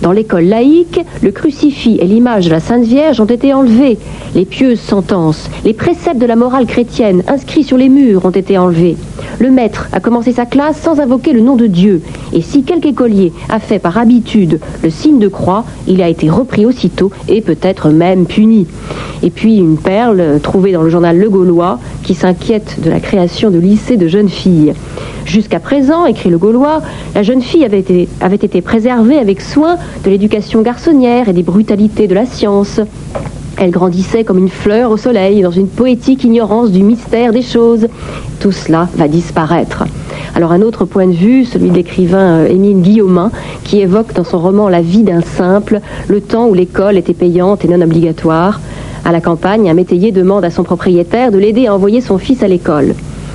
Dans 0.03 0.13
l'école 0.13 0.45
laïque, 0.45 1.01
le 1.23 1.31
crucifix 1.31 1.99
et 2.01 2.07
l'image 2.07 2.47
de 2.47 2.51
la 2.51 2.61
Sainte 2.61 2.85
Vierge 2.85 3.21
ont 3.21 3.27
été 3.27 3.55
enlevés. 3.55 3.99
Les 4.35 4.45
pieuses 4.45 4.81
sentences, 4.81 5.49
les 5.65 5.73
préceptes 5.73 6.19
de 6.19 6.27
la 6.27 6.37
morale 6.37 6.67
chrétienne 6.67 7.23
inscrits 7.29 7.65
sur 7.65 7.79
les 7.79 7.89
murs 7.89 8.25
ont 8.25 8.31
été 8.31 8.59
enlevés. 8.59 8.97
Le 9.39 9.51
maître 9.51 9.89
a 9.93 10.01
commencé 10.01 10.33
sa 10.37 10.45
classe 10.45 10.79
sans 10.83 11.01
invoquer 11.01 11.33
le 11.33 11.41
nom 11.41 11.57
de 11.57 11.67
Dieu. 11.67 12.03
Et 12.35 12.43
si 12.43 12.63
quelque 12.63 12.89
écolier 12.89 13.33
a 13.49 13.59
fait 13.59 13.79
par 13.79 13.97
habitude 13.97 14.61
le 14.83 14.91
signe 14.91 15.19
de 15.19 15.29
croix, 15.29 15.65
il 15.89 16.03
a 16.03 16.11
été 16.11 16.29
repris 16.29 16.67
aussitôt 16.67 17.11
et 17.27 17.41
peut-être 17.41 17.89
même 17.89 18.27
puni. 18.27 18.67
Et 19.23 19.31
puis 19.31 19.57
une 19.57 19.79
perle 19.79 20.39
trouvée 20.43 20.73
dans 20.73 20.83
le 20.83 20.91
journal 20.91 21.17
Le 21.17 21.31
Gaulois 21.31 21.79
qui 22.03 22.13
s'inquiète 22.15 22.83
de 22.83 22.91
la 22.91 23.01
création 23.01 23.51
de 23.51 23.59
lycées 23.59 23.97
de 23.97 24.09
jeunes 24.09 24.29
filles. 24.29 24.75
Jusqu'à 25.25 25.59
présent, 25.59 26.05
écrit 26.05 26.29
le 26.29 26.37
Gaulois, 26.37 26.83
la 27.15 27.23
jeune 27.23 27.41
fille 27.41 27.65
avait 27.65 27.81
été, 27.81 28.07
avait 28.21 28.37
été 28.37 28.61
préservée 28.61 29.17
avec 29.17 29.41
soin 29.41 29.79
de 30.05 30.11
l'éducation 30.11 30.61
garçonnière 30.61 31.31
et 31.31 31.33
des 31.33 31.43
brutalités 31.45 32.09
de 32.09 32.15
la 32.15 32.27
science. 32.27 32.79
Elle 33.57 33.71
grandissait 33.71 34.25
comme 34.25 34.37
une 34.37 34.51
fleur 34.51 34.91
au 34.91 34.99
soleil, 34.99 35.41
dans 35.41 35.51
une 35.51 35.69
poétique 35.69 36.25
ignorance 36.25 36.71
du 36.73 36.83
mystère 36.83 37.33
des 37.33 37.41
choses. 37.41 37.89
Tout 38.39 38.53
cela 38.53 38.87
va 38.97 39.09
disparaître. 39.09 39.85
Alors 40.35 40.53
un 40.53 40.63
autre 40.63 40.85
point 40.85 41.07
de 41.07 41.13
vue, 41.13 41.45
celui 41.45 41.71
de 41.71 41.75
l'écrivain 41.75 42.41
euh, 42.41 42.49
Émile 42.49 42.83
Guillaumin, 42.83 43.31
qui 43.65 43.81
évoque 43.81 44.13
dans 44.15 44.25
son 44.25 44.39
roman 44.39 44.69
La 44.69 44.81
vie 44.81 45.03
d'un 45.03 45.23
simple, 45.23 45.81
le 46.09 46.21
temps 46.21 46.47
où 46.47 46.55
l'école 46.55 46.97
était 46.97 47.15
payante 47.15 47.65
et 47.65 47.69
non 47.69 47.81
obligatoire. 47.81 48.61
À 49.05 49.13
la 49.13 49.21
campagne, 49.21 49.71
un 49.71 49.75
métayer 49.75 50.13
demande 50.13 50.45
à 50.45 50.51
son 50.51 50.65
propriétaire 50.65 51.31
de 51.31 51.39
l'aider 51.39 51.69
à 51.69 51.75
envoyer 51.75 52.01
son 52.01 52.19
fils 52.19 52.43
à 52.43 52.49
l'école. 52.49 52.95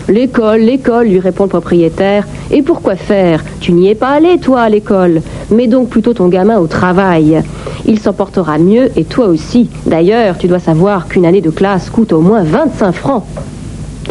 L'école, 0.09 0.59
l'école, 0.59 1.07
lui 1.07 1.19
répond 1.19 1.43
le 1.43 1.49
propriétaire. 1.49 2.27
Et 2.51 2.61
pourquoi 2.61 2.95
faire? 2.95 3.43
Tu 3.61 3.71
n'y 3.71 3.89
es 3.89 3.95
pas 3.95 4.09
allé, 4.09 4.39
toi, 4.39 4.61
à 4.61 4.69
l'école. 4.69 5.21
Mets 5.51 5.67
donc 5.67 5.89
plutôt 5.89 6.13
ton 6.13 6.27
gamin 6.27 6.59
au 6.59 6.67
travail. 6.67 7.41
Il 7.85 7.99
s'en 7.99 8.11
portera 8.11 8.57
mieux, 8.57 8.89
et 8.97 9.05
toi 9.05 9.27
aussi. 9.27 9.69
D'ailleurs, 9.85 10.37
tu 10.37 10.47
dois 10.47 10.59
savoir 10.59 11.07
qu'une 11.07 11.25
année 11.25 11.41
de 11.41 11.49
classe 11.49 11.89
coûte 11.89 12.11
au 12.11 12.19
moins 12.19 12.43
25 12.43 12.91
francs. 12.91 13.23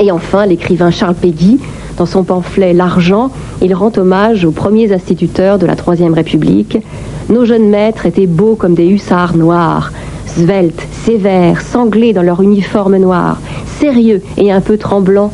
Et 0.01 0.11
enfin, 0.11 0.47
l'écrivain 0.47 0.91
Charles 0.91 1.17
Péguy, 1.17 1.59
dans 2.01 2.07
son 2.07 2.25
pamphlet 2.25 2.73
L'argent, 2.73 3.31
il 3.61 3.75
rend 3.75 3.93
hommage 3.99 4.47
aux 4.47 4.53
premiers 4.53 4.91
instituteurs 4.91 5.59
de 5.59 5.67
la 5.67 5.77
Troisième 5.77 6.15
République. 6.15 6.79
Nos 7.29 7.45
jeunes 7.45 7.69
maîtres 7.69 8.07
étaient 8.07 8.27
beaux 8.27 8.55
comme 8.55 8.73
des 8.73 8.89
hussards 8.89 9.37
noirs, 9.37 9.93
sveltes, 10.25 10.83
sévères, 11.05 11.61
sanglés 11.61 12.15
dans 12.15 12.23
leur 12.23 12.41
uniforme 12.41 12.97
noir, 12.97 13.39
sérieux 13.81 14.23
et 14.39 14.51
un 14.51 14.63
peu 14.63 14.79
tremblants 14.79 15.31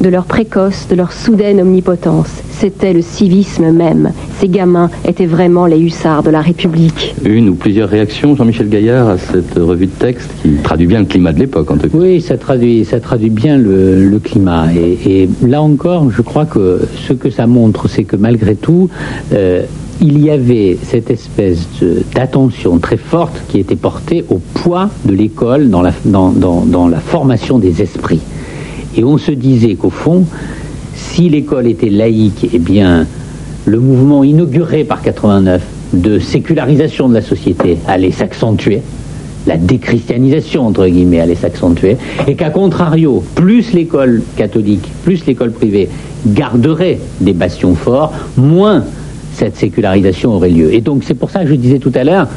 de 0.00 0.08
leur 0.08 0.24
précoce, 0.24 0.86
de 0.88 0.96
leur 0.96 1.12
soudaine 1.12 1.60
omnipotence. 1.60 2.30
C'était 2.52 2.92
le 2.92 3.02
civisme 3.02 3.70
même. 3.70 4.12
Ces 4.38 4.48
gamins 4.48 4.90
étaient 5.06 5.26
vraiment 5.26 5.66
les 5.66 5.78
hussards 5.78 6.22
de 6.22 6.30
la 6.30 6.40
République. 6.40 7.14
Une 7.24 7.50
ou 7.50 7.54
plusieurs 7.54 7.88
réactions, 7.88 8.34
Jean-Michel 8.34 8.68
Gaillard, 8.68 9.08
à 9.08 9.18
cette 9.18 9.54
revue 9.56 9.86
de 9.86 9.92
texte 9.92 10.30
qui 10.42 10.54
traduit 10.62 10.86
bien 10.86 11.00
le 11.00 11.04
climat 11.04 11.32
de 11.32 11.38
l'époque, 11.38 11.70
en 11.70 11.76
tout 11.76 11.88
cas. 11.88 11.98
Oui, 11.98 12.20
ça 12.20 12.38
traduit, 12.38 12.84
ça 12.84 13.00
traduit 13.00 13.30
bien 13.30 13.58
le, 13.58 14.18
climat. 14.22 14.66
Et, 14.74 15.28
là 15.46 15.62
encore, 15.62 16.10
je 16.10 16.22
crois 16.22 16.46
que 16.46 16.80
ce 17.08 17.12
que 17.12 17.30
ça 17.30 17.46
montre, 17.46 17.88
c'est 17.88 18.04
que 18.04 18.16
malgré 18.16 18.54
tout, 18.54 18.90
euh, 19.32 19.62
il 20.02 20.22
y 20.22 20.30
avait 20.30 20.78
cette 20.82 21.10
espèce 21.10 21.66
d'attention 22.14 22.78
très 22.78 22.96
forte 22.96 23.40
qui 23.48 23.58
était 23.58 23.76
portée 23.76 24.24
au 24.30 24.40
poids 24.54 24.88
de 25.04 25.14
l'école 25.14 25.68
dans 25.68 25.82
la, 25.82 25.92
dans 26.04 26.88
la 26.88 27.00
formation 27.00 27.58
des 27.58 27.82
esprits. 27.82 28.20
Et 28.96 29.04
on 29.04 29.18
se 29.18 29.30
disait 29.30 29.74
qu'au 29.74 29.90
fond, 29.90 30.24
si 30.94 31.28
l'école 31.28 31.66
était 31.66 31.90
laïque, 31.90 32.48
eh 32.52 32.58
bien, 32.58 33.06
le 33.66 33.78
mouvement 33.78 34.24
inauguré 34.24 34.84
par 34.84 35.02
89 35.02 35.62
de 35.92 36.18
sécularisation 36.18 37.08
de 37.08 37.14
la 37.14 37.22
société 37.22 37.78
allait 37.86 38.10
s'accentuer, 38.10 38.80
la 39.46 39.56
déchristianisation, 39.56 40.66
entre 40.66 40.86
guillemets, 40.86 41.20
allait 41.20 41.34
s'accentuer, 41.34 41.96
et 42.26 42.34
qu'à 42.34 42.50
contrario, 42.50 43.24
plus 43.34 43.72
l'école 43.72 44.22
catholique, 44.36 44.86
plus 45.04 45.24
l'école 45.26 45.52
privée 45.52 45.88
garderait 46.26 46.98
des 47.20 47.32
bastions 47.32 47.74
forts, 47.74 48.12
moins 48.36 48.84
cette 49.34 49.56
sécularisation 49.56 50.34
aurait 50.34 50.50
lieu. 50.50 50.74
Et 50.74 50.80
donc 50.80 51.02
c'est 51.04 51.14
pour 51.14 51.30
ça 51.30 51.42
que 51.42 51.48
je 51.48 51.54
disais 51.54 51.78
tout 51.78 51.92
à 51.94 52.04
l'heure, 52.04 52.28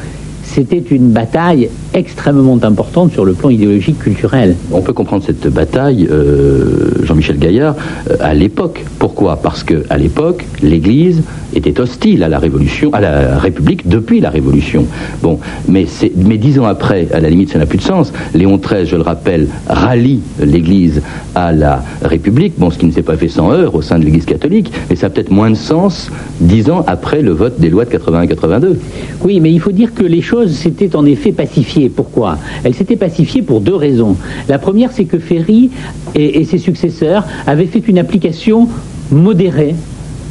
c'était 0.44 0.78
une 0.90 1.10
bataille 1.10 1.68
extrêmement 1.94 2.58
importante 2.62 3.12
sur 3.12 3.24
le 3.24 3.32
plan 3.32 3.50
idéologique 3.50 3.98
culturel. 3.98 4.56
On 4.72 4.82
peut 4.82 4.92
comprendre 4.92 5.24
cette 5.24 5.46
bataille, 5.48 6.06
euh, 6.10 6.90
Jean-Michel 7.02 7.38
Gaillard, 7.38 7.74
euh, 8.10 8.16
à 8.20 8.34
l'époque. 8.34 8.84
Pourquoi? 8.98 9.36
Parce 9.36 9.64
que 9.64 9.84
à 9.90 9.96
l'époque, 9.96 10.44
l'Église 10.62 11.22
était 11.54 11.80
hostile 11.80 12.22
à 12.22 12.28
la 12.28 12.38
Révolution, 12.38 12.92
à 12.92 13.00
la 13.00 13.38
République 13.38 13.88
depuis 13.88 14.20
la 14.20 14.30
Révolution. 14.30 14.86
Bon, 15.22 15.38
mais, 15.68 15.86
mais 16.16 16.36
dix 16.36 16.58
ans 16.58 16.66
après, 16.66 17.08
à 17.12 17.20
la 17.20 17.30
limite, 17.30 17.50
ça 17.50 17.58
n'a 17.58 17.66
plus 17.66 17.78
de 17.78 17.82
sens. 17.82 18.12
Léon 18.34 18.58
XIII, 18.58 18.86
je 18.86 18.96
le 18.96 19.02
rappelle, 19.02 19.48
rallie 19.68 20.20
l'Église 20.40 21.02
à 21.34 21.52
la 21.52 21.82
République. 22.02 22.54
Bon, 22.58 22.70
ce 22.70 22.78
qui 22.78 22.86
ne 22.86 22.92
s'est 22.92 23.02
pas 23.02 23.16
fait 23.16 23.28
sans 23.28 23.52
heurts 23.52 23.74
au 23.74 23.82
sein 23.82 23.98
de 23.98 24.04
l'Église 24.04 24.24
catholique, 24.24 24.72
mais 24.90 24.96
ça 24.96 25.06
a 25.06 25.10
peut-être 25.10 25.30
moins 25.30 25.50
de 25.50 25.56
sens 25.56 26.10
dix 26.40 26.70
ans 26.70 26.84
après 26.86 27.22
le 27.22 27.32
vote 27.32 27.60
des 27.60 27.70
lois 27.70 27.84
de 27.84 27.90
81-82. 27.90 28.76
Oui, 29.22 29.40
mais 29.40 29.52
il 29.52 29.60
faut 29.60 29.72
dire 29.72 29.94
que 29.94 30.04
les 30.04 30.20
choses 30.20 30.33
s'étaient 30.46 30.94
en 30.96 31.06
effet 31.06 31.32
pacifiées. 31.32 31.88
Pourquoi? 31.88 32.38
Elles 32.62 32.74
s'étaient 32.74 32.96
pacifiées 32.96 33.42
pour 33.42 33.60
deux 33.60 33.74
raisons. 33.74 34.16
La 34.48 34.58
première, 34.58 34.92
c'est 34.92 35.04
que 35.04 35.18
Ferry 35.18 35.70
et 36.14 36.44
ses 36.44 36.58
successeurs 36.58 37.24
avaient 37.46 37.66
fait 37.66 37.86
une 37.88 37.98
application 37.98 38.68
modérée 39.10 39.74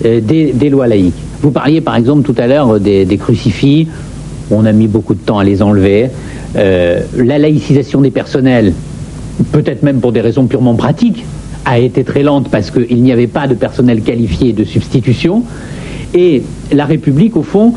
euh, 0.05 0.19
des, 0.19 0.69
lois 0.69 0.87
laïques. 0.87 1.13
Vous 1.41 1.51
parliez 1.51 1.79
par 1.79 1.95
exemple 1.95 2.23
tout 2.23 2.35
à 2.41 2.47
l'heure 2.47 2.79
des, 2.79 3.17
crucifix, 3.17 3.87
on 4.51 4.65
a 4.65 4.71
mis 4.71 4.87
beaucoup 4.87 5.13
de 5.13 5.19
temps 5.19 5.39
à 5.39 5.43
les 5.43 5.61
enlever. 5.61 6.09
Euh, 6.55 7.01
la 7.15 7.37
laïcisation 7.37 8.01
des 8.01 8.11
personnels, 8.11 8.73
peut-être 9.51 9.83
même 9.83 9.99
pour 9.99 10.11
des 10.11 10.21
raisons 10.21 10.45
purement 10.45 10.75
pratiques, 10.75 11.23
a 11.65 11.79
été 11.79 12.03
très 12.03 12.23
lente 12.23 12.49
parce 12.49 12.71
qu'il 12.71 13.01
n'y 13.01 13.11
avait 13.11 13.27
pas 13.27 13.47
de 13.47 13.53
personnel 13.53 14.01
qualifié 14.01 14.51
de 14.51 14.63
substitution. 14.63 15.43
Et 16.13 16.43
la 16.71 16.85
République, 16.85 17.37
au 17.37 17.43
fond, 17.43 17.73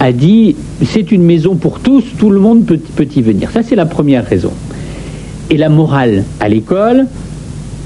a 0.00 0.12
dit 0.12 0.56
c'est 0.84 1.12
une 1.12 1.22
maison 1.22 1.54
pour 1.54 1.78
tous, 1.78 2.02
tout 2.18 2.30
le 2.30 2.40
monde 2.40 2.64
peut, 2.64 3.08
y 3.14 3.22
venir. 3.22 3.50
Ça, 3.52 3.62
c'est 3.62 3.76
la 3.76 3.86
première 3.86 4.24
raison. 4.24 4.50
Et 5.50 5.56
la 5.56 5.68
morale 5.68 6.24
à 6.40 6.48
l'école, 6.48 7.06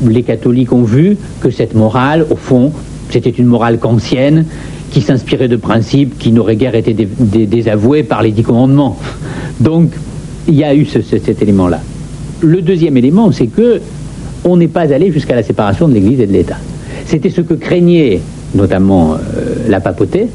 les 0.06 0.22
catholiques 0.22 0.72
ont 0.72 0.84
vu 0.84 1.16
que 1.40 1.50
cette 1.50 1.74
morale, 1.74 2.24
au 2.30 2.36
fond, 2.36 2.72
c'était 3.10 3.30
une 3.30 3.46
morale 3.46 3.78
kantienne 3.78 4.46
qui 4.90 5.00
s'inspirait 5.00 5.48
de 5.48 5.56
principes 5.56 6.18
qui 6.18 6.30
n'auraient 6.30 6.56
guère 6.56 6.76
été 6.76 6.94
désavoués 6.94 8.04
par 8.04 8.22
les 8.22 8.30
dix 8.30 8.44
commandements. 8.44 8.96
Donc, 9.60 9.90
il 10.46 10.54
y 10.54 10.62
a 10.62 10.74
eu 10.74 10.86
cet 10.86 11.42
élément-là. 11.42 11.80
Le 12.42 12.62
deuxième 12.62 12.96
élément, 12.96 13.32
c'est 13.32 13.46
que 13.48 13.80
on 14.44 14.56
n'est 14.56 14.68
pas 14.68 14.92
allé 14.92 15.10
jusqu'à 15.10 15.34
la 15.34 15.42
séparation 15.42 15.88
de 15.88 15.94
l'Église 15.94 16.20
et 16.20 16.26
de 16.26 16.32
l'État. 16.32 16.58
C'était 17.06 17.30
ce 17.30 17.40
que 17.40 17.54
craignait 17.54 18.20
notamment 18.54 19.14
euh, 19.14 19.68
la 19.68 19.80
papauté. 19.80 20.28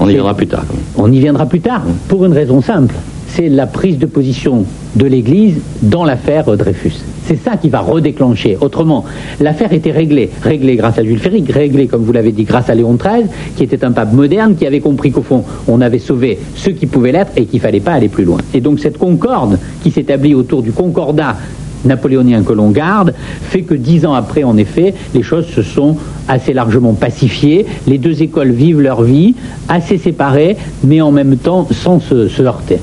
On 0.00 0.08
y 0.08 0.12
viendra 0.12 0.34
plus 0.34 0.46
tard. 0.46 0.64
On 0.96 1.10
y 1.10 1.18
viendra 1.18 1.46
plus 1.46 1.60
tard, 1.60 1.82
pour 2.08 2.24
une 2.24 2.32
raison 2.32 2.60
simple. 2.60 2.94
C'est 3.28 3.48
la 3.48 3.66
prise 3.66 3.98
de 3.98 4.06
position 4.06 4.64
de 4.94 5.06
l'Église 5.06 5.56
dans 5.82 6.04
l'affaire 6.04 6.56
Dreyfus. 6.56 6.94
C'est 7.26 7.36
ça 7.36 7.56
qui 7.56 7.68
va 7.68 7.80
redéclencher. 7.80 8.56
Autrement, 8.60 9.04
l'affaire 9.40 9.72
était 9.72 9.90
réglée. 9.90 10.30
Réglée 10.42 10.76
grâce 10.76 10.98
à 10.98 11.04
Jules 11.04 11.18
Ferry, 11.18 11.44
réglée, 11.48 11.86
comme 11.86 12.02
vous 12.02 12.12
l'avez 12.12 12.32
dit, 12.32 12.44
grâce 12.44 12.70
à 12.70 12.74
Léon 12.74 12.94
XIII, 12.94 13.26
qui 13.56 13.64
était 13.64 13.84
un 13.84 13.92
pape 13.92 14.12
moderne, 14.12 14.54
qui 14.56 14.66
avait 14.66 14.80
compris 14.80 15.10
qu'au 15.10 15.22
fond, 15.22 15.44
on 15.66 15.80
avait 15.80 15.98
sauvé 15.98 16.38
ceux 16.54 16.72
qui 16.72 16.86
pouvaient 16.86 17.12
l'être 17.12 17.32
et 17.36 17.44
qu'il 17.44 17.58
ne 17.58 17.62
fallait 17.62 17.80
pas 17.80 17.92
aller 17.92 18.08
plus 18.08 18.24
loin. 18.24 18.38
Et 18.54 18.60
donc 18.60 18.78
cette 18.78 18.98
concorde 18.98 19.58
qui 19.82 19.90
s'établit 19.90 20.34
autour 20.34 20.62
du 20.62 20.72
concordat 20.72 21.36
napoléonien 21.84 22.42
que 22.42 22.52
l'on 22.52 22.70
garde, 22.70 23.14
fait 23.42 23.62
que 23.62 23.74
dix 23.74 24.04
ans 24.06 24.14
après, 24.14 24.44
en 24.44 24.56
effet, 24.56 24.94
les 25.14 25.22
choses 25.22 25.46
se 25.46 25.62
sont 25.62 25.96
assez 26.28 26.52
largement 26.52 26.94
pacifiées. 26.94 27.66
Les 27.86 27.98
deux 27.98 28.22
écoles 28.22 28.50
vivent 28.50 28.80
leur 28.80 29.02
vie, 29.02 29.34
assez 29.68 29.98
séparées, 29.98 30.56
mais 30.84 31.00
en 31.00 31.10
même 31.10 31.36
temps 31.36 31.66
sans 31.70 32.00
se, 32.00 32.42
heurter. 32.42 32.78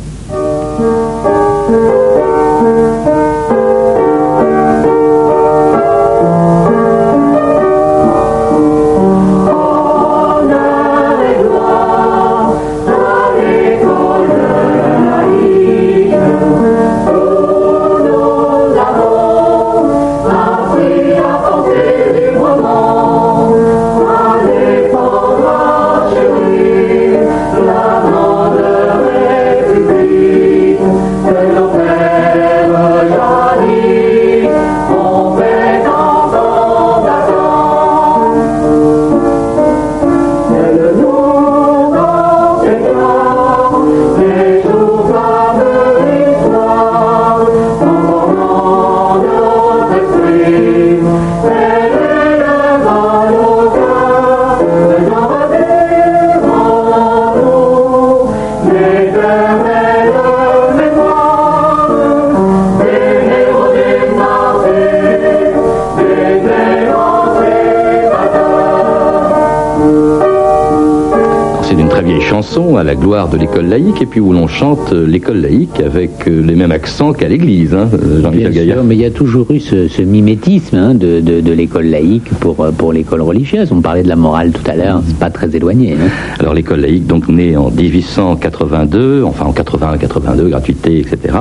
De 73.15 73.37
l'école 73.37 73.67
laïque 73.67 74.01
et 74.01 74.05
puis 74.05 74.19
où 74.19 74.33
l'on 74.33 74.45
chante 74.45 74.91
l'école 74.91 75.37
laïque 75.37 75.79
avec 75.79 76.25
les 76.25 76.53
mêmes 76.53 76.73
accents 76.73 77.13
qu'à 77.13 77.29
l'église, 77.29 77.73
hein, 77.73 77.87
Jean-Michel 78.21 78.51
Gaillard. 78.51 78.83
mais 78.83 78.95
il 78.95 79.01
y 79.01 79.05
a 79.05 79.09
toujours 79.09 79.49
eu 79.51 79.61
ce, 79.61 80.01
mimétisme 80.01 80.75
hein, 80.75 80.93
de, 80.93 81.51
l'école 81.53 81.85
laïque 81.85 82.29
pour, 82.41 82.55
pour 82.77 82.91
l'école 82.91 83.21
religieuse. 83.21 83.71
On 83.71 83.79
parlait 83.79 84.03
de 84.03 84.09
la 84.09 84.17
morale 84.17 84.51
tout 84.51 84.69
à 84.69 84.75
l'heure, 84.75 85.01
c'est 85.07 85.17
pas 85.17 85.29
très 85.29 85.55
éloigné. 85.55 85.93
Hein. 85.93 86.09
Alors 86.39 86.53
l'école 86.53 86.81
laïque, 86.81 87.07
donc 87.07 87.29
née 87.29 87.55
en 87.55 87.71
1882, 87.71 89.23
enfin 89.23 89.45
en 89.45 89.53
81-82, 89.53 90.49
gratuité, 90.49 90.99
etc. 90.99 91.37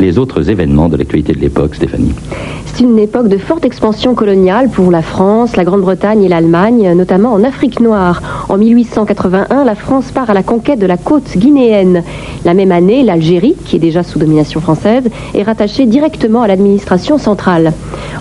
Les 0.00 0.18
autres 0.18 0.50
événements 0.50 0.88
de 0.88 0.96
l'actualité 0.96 1.34
de 1.34 1.40
l'époque, 1.40 1.76
Stéphanie? 1.76 2.14
C'est 2.66 2.82
une 2.82 2.98
époque 2.98 3.28
de 3.28 3.38
forte 3.38 3.64
expansion 3.64 4.14
coloniale 4.14 4.70
pour 4.70 4.90
la 4.90 5.02
France, 5.02 5.56
la 5.56 5.64
Grande-Bretagne 5.64 6.24
et 6.24 6.28
l'Allemagne, 6.28 6.94
notamment 6.96 7.32
en 7.32 7.44
Afrique 7.44 7.80
noire. 7.80 8.41
En 8.52 8.58
1881, 8.58 9.64
la 9.64 9.74
France 9.74 10.12
part 10.12 10.28
à 10.28 10.34
la 10.34 10.42
conquête 10.42 10.78
de 10.78 10.84
la 10.84 10.98
côte 10.98 11.38
guinéenne. 11.38 12.02
La 12.44 12.52
même 12.52 12.70
année, 12.70 13.02
l'Algérie, 13.02 13.56
qui 13.64 13.76
est 13.76 13.78
déjà 13.78 14.02
sous 14.02 14.18
domination 14.18 14.60
française, 14.60 15.04
est 15.32 15.42
rattachée 15.42 15.86
directement 15.86 16.42
à 16.42 16.48
l'administration 16.48 17.16
centrale. 17.16 17.72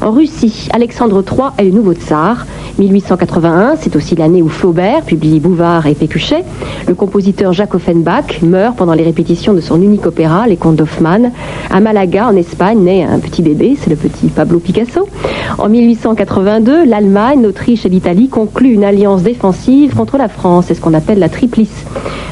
En 0.01 0.11
Russie, 0.11 0.69
Alexandre 0.71 1.21
III 1.21 1.49
est 1.57 1.65
le 1.65 1.71
nouveau 1.71 1.91
tsar. 1.91 2.45
1881, 2.81 3.75
c'est 3.79 3.95
aussi 3.95 4.15
l'année 4.15 4.41
où 4.41 4.49
Flaubert 4.49 5.03
publie 5.03 5.39
Bouvard 5.39 5.85
et 5.85 5.93
Pécuchet. 5.93 6.43
Le 6.87 6.95
compositeur 6.95 7.53
Jacques 7.53 7.75
Offenbach 7.75 8.41
meurt 8.41 8.75
pendant 8.75 8.93
les 8.93 9.03
répétitions 9.03 9.53
de 9.53 9.61
son 9.61 9.79
unique 9.79 10.07
opéra, 10.07 10.47
Les 10.47 10.57
Contes 10.57 10.77
d'Hoffmann. 10.77 11.31
À 11.69 11.79
Malaga, 11.79 12.27
en 12.27 12.35
Espagne, 12.35 12.79
naît 12.79 13.03
un 13.03 13.19
petit 13.19 13.43
bébé, 13.43 13.77
c'est 13.79 13.91
le 13.91 13.95
petit 13.95 14.27
Pablo 14.27 14.59
Picasso. 14.59 15.07
En 15.59 15.69
1882, 15.69 16.85
l'Allemagne, 16.85 17.43
l'Autriche 17.43 17.85
et 17.85 17.89
l'Italie 17.89 18.29
concluent 18.29 18.73
une 18.73 18.83
alliance 18.83 19.21
défensive 19.21 19.93
contre 19.93 20.17
la 20.17 20.27
France, 20.27 20.65
c'est 20.67 20.73
ce 20.73 20.81
qu'on 20.81 20.95
appelle 20.95 21.19
la 21.19 21.29
triplice. 21.29 21.85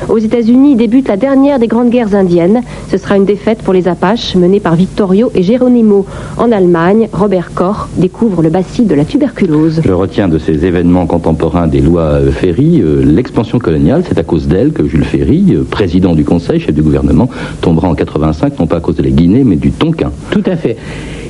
Aux 0.10 0.18
États-Unis 0.18 0.76
débute 0.76 1.08
la 1.08 1.18
dernière 1.18 1.60
des 1.60 1.68
grandes 1.68 1.92
guerres 1.92 2.16
indiennes. 2.16 2.62
Ce 2.90 2.98
sera 2.98 3.16
une 3.16 3.26
défaite 3.26 3.62
pour 3.62 3.74
les 3.74 3.88
Apaches 3.88 4.36
menée 4.36 4.60
par 4.60 4.76
Victorio 4.76 5.32
et 5.36 5.44
Geronimo. 5.44 6.06
En 6.38 6.52
Allemagne, 6.52 7.10
Robert 7.14 7.54
Koch 7.54 7.88
découvre 7.96 8.42
le 8.42 8.50
bacille 8.50 8.86
de 8.86 8.96
la 8.96 9.06
tuberculose. 9.06 9.82
Je 9.86 9.92
retiens 9.92 10.28
de 10.28 10.39
ces 10.40 10.66
événements 10.66 11.06
contemporains 11.06 11.68
des 11.68 11.82
lois 11.82 12.02
euh, 12.02 12.32
Ferry, 12.32 12.82
euh, 12.82 13.04
l'expansion 13.04 13.60
coloniale, 13.60 14.04
c'est 14.08 14.18
à 14.18 14.24
cause 14.24 14.48
d'elle 14.48 14.72
que 14.72 14.88
Jules 14.88 15.04
Ferry, 15.04 15.46
euh, 15.52 15.64
président 15.64 16.16
du 16.16 16.24
Conseil, 16.24 16.60
chef 16.60 16.74
du 16.74 16.82
gouvernement, 16.82 17.30
tombera 17.62 17.90
en 17.90 17.96
85, 17.96 18.60
non 18.60 18.68
pas 18.68 18.78
à 18.78 18.80
cause 18.80 18.96
de 18.96 19.04
la 19.04 19.10
Guinée, 19.10 19.44
mais 19.44 19.56
du 19.56 19.72
Tonkin. 19.72 20.12
Tout 20.32 20.44
à 20.46 20.56
fait. 20.56 20.78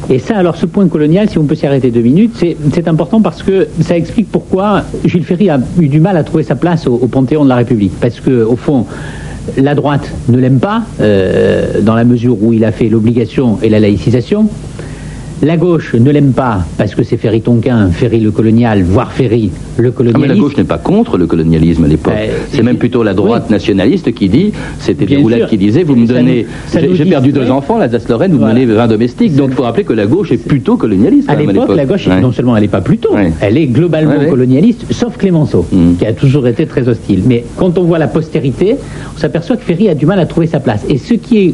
Et 0.09 0.19
ça, 0.19 0.37
alors, 0.37 0.55
ce 0.55 0.65
point 0.65 0.87
colonial, 0.87 1.29
si 1.29 1.37
on 1.37 1.43
peut 1.43 1.55
s'y 1.55 1.67
arrêter 1.67 1.91
deux 1.91 2.01
minutes, 2.01 2.43
c'est 2.73 2.87
important 2.87 3.21
parce 3.21 3.43
que 3.43 3.67
ça 3.81 3.95
explique 3.95 4.31
pourquoi 4.31 4.83
Jules 5.05 5.23
Ferry 5.23 5.49
a 5.49 5.59
eu 5.79 5.87
du 5.87 5.99
mal 5.99 6.17
à 6.17 6.23
trouver 6.23 6.43
sa 6.43 6.55
place 6.55 6.87
au, 6.87 6.97
Panthéon 6.97 7.43
de 7.43 7.49
la 7.49 7.57
République. 7.57 7.91
Parce 7.99 8.19
que, 8.19 8.43
au 8.43 8.55
fond, 8.55 8.85
la 9.57 9.75
droite 9.75 10.11
ne 10.27 10.37
l'aime 10.39 10.59
pas, 10.59 10.83
dans 10.99 11.93
la 11.93 12.05
mesure 12.05 12.41
où 12.41 12.53
il 12.53 12.65
a 12.65 12.71
fait 12.71 12.89
l'obligation 12.89 13.59
et 13.61 13.69
la 13.69 13.79
laïcisation. 13.79 14.49
La 15.41 15.55
gauche 15.55 15.93
ne 15.93 16.11
l'aime 16.11 16.33
pas 16.33 16.65
parce 16.77 16.93
que 16.95 17.03
c'est 17.03 17.15
Ferry 17.15 17.39
Tonquin, 17.39 17.89
Ferry 17.91 18.19
le 18.19 18.31
colonial, 18.31 18.83
voire 18.83 19.13
Ferry 19.13 19.51
le 19.77 19.91
colonialisme. 19.91 20.21
Ah, 20.21 20.27
mais 20.27 20.33
la 20.33 20.39
gauche 20.39 20.57
n'est 20.57 20.65
pas 20.65 20.77
contre 20.77 21.17
le 21.17 21.27
colonialisme 21.27 21.85
à 21.85 21.87
l'époque. 21.87 22.13
Ben, 22.13 22.29
c'est 22.51 22.61
même 22.61 22.77
plutôt 22.77 23.03
la 23.03 23.13
droite 23.13 23.49
nationaliste 23.49 24.13
qui 24.13 24.27
dit, 24.27 24.51
c'était 24.79 25.05
Déroulade 25.05 25.47
qui 25.47 25.57
disait, 25.57 25.83
vous 25.83 25.95
me 25.95 26.05
donnez, 26.05 26.45
j'ai 26.73 27.05
perdu 27.05 27.31
deux 27.31 27.49
enfants, 27.51 27.77
la 27.77 27.87
lorraine 27.87 28.33
vous 28.33 28.39
me 28.39 28.49
donnez 28.49 28.65
20 28.65 28.87
domestiques. 28.87 29.35
Donc 29.35 29.51
il 29.51 29.55
faut 29.55 29.63
rappeler 29.63 29.85
que 29.85 29.93
la 29.93 30.07
gauche 30.07 30.31
est 30.31 30.45
plutôt 30.45 30.75
colonialiste. 30.75 31.29
À 31.29 31.35
l'époque, 31.35 31.73
la 31.73 31.85
gauche, 31.85 32.07
non 32.07 32.33
seulement 32.33 32.57
elle 32.57 32.63
n'est 32.63 32.67
pas 32.67 32.81
plutôt, 32.81 33.15
elle 33.39 33.57
est 33.57 33.67
globalement 33.67 34.25
colonialiste, 34.29 34.91
sauf 34.91 35.17
Clémenceau, 35.17 35.65
mm. 35.71 35.95
qui 35.95 36.05
a 36.05 36.11
toujours 36.11 36.47
été 36.47 36.65
très 36.65 36.89
hostile. 36.89 37.23
Mais 37.25 37.45
quand 37.55 37.77
on 37.77 37.83
voit 37.83 37.99
la 37.99 38.07
postérité, 38.07 38.75
on 39.15 39.17
s'aperçoit 39.17 39.55
que 39.55 39.63
Ferry 39.63 39.87
a 39.87 39.95
du 39.95 40.05
mal 40.05 40.19
à 40.19 40.25
trouver 40.25 40.47
sa 40.47 40.59
place. 40.59 40.83
Et 40.89 40.97
ce 40.97 41.13
qui 41.13 41.37
est 41.37 41.53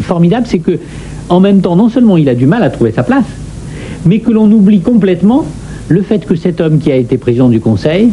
formidable, 0.00 0.46
c'est 0.46 0.60
que 0.60 0.78
en 1.28 1.40
même 1.40 1.60
temps, 1.60 1.76
non 1.76 1.88
seulement 1.88 2.16
il 2.16 2.28
a 2.28 2.34
du 2.34 2.46
mal 2.46 2.62
à 2.62 2.70
trouver 2.70 2.92
sa 2.92 3.02
place, 3.02 3.24
mais 4.06 4.20
que 4.20 4.30
l'on 4.30 4.50
oublie 4.50 4.80
complètement 4.80 5.44
le 5.88 6.02
fait 6.02 6.24
que 6.24 6.34
cet 6.34 6.60
homme 6.60 6.78
qui 6.78 6.92
a 6.92 6.96
été 6.96 7.18
président 7.18 7.48
du 7.48 7.60
Conseil 7.60 8.10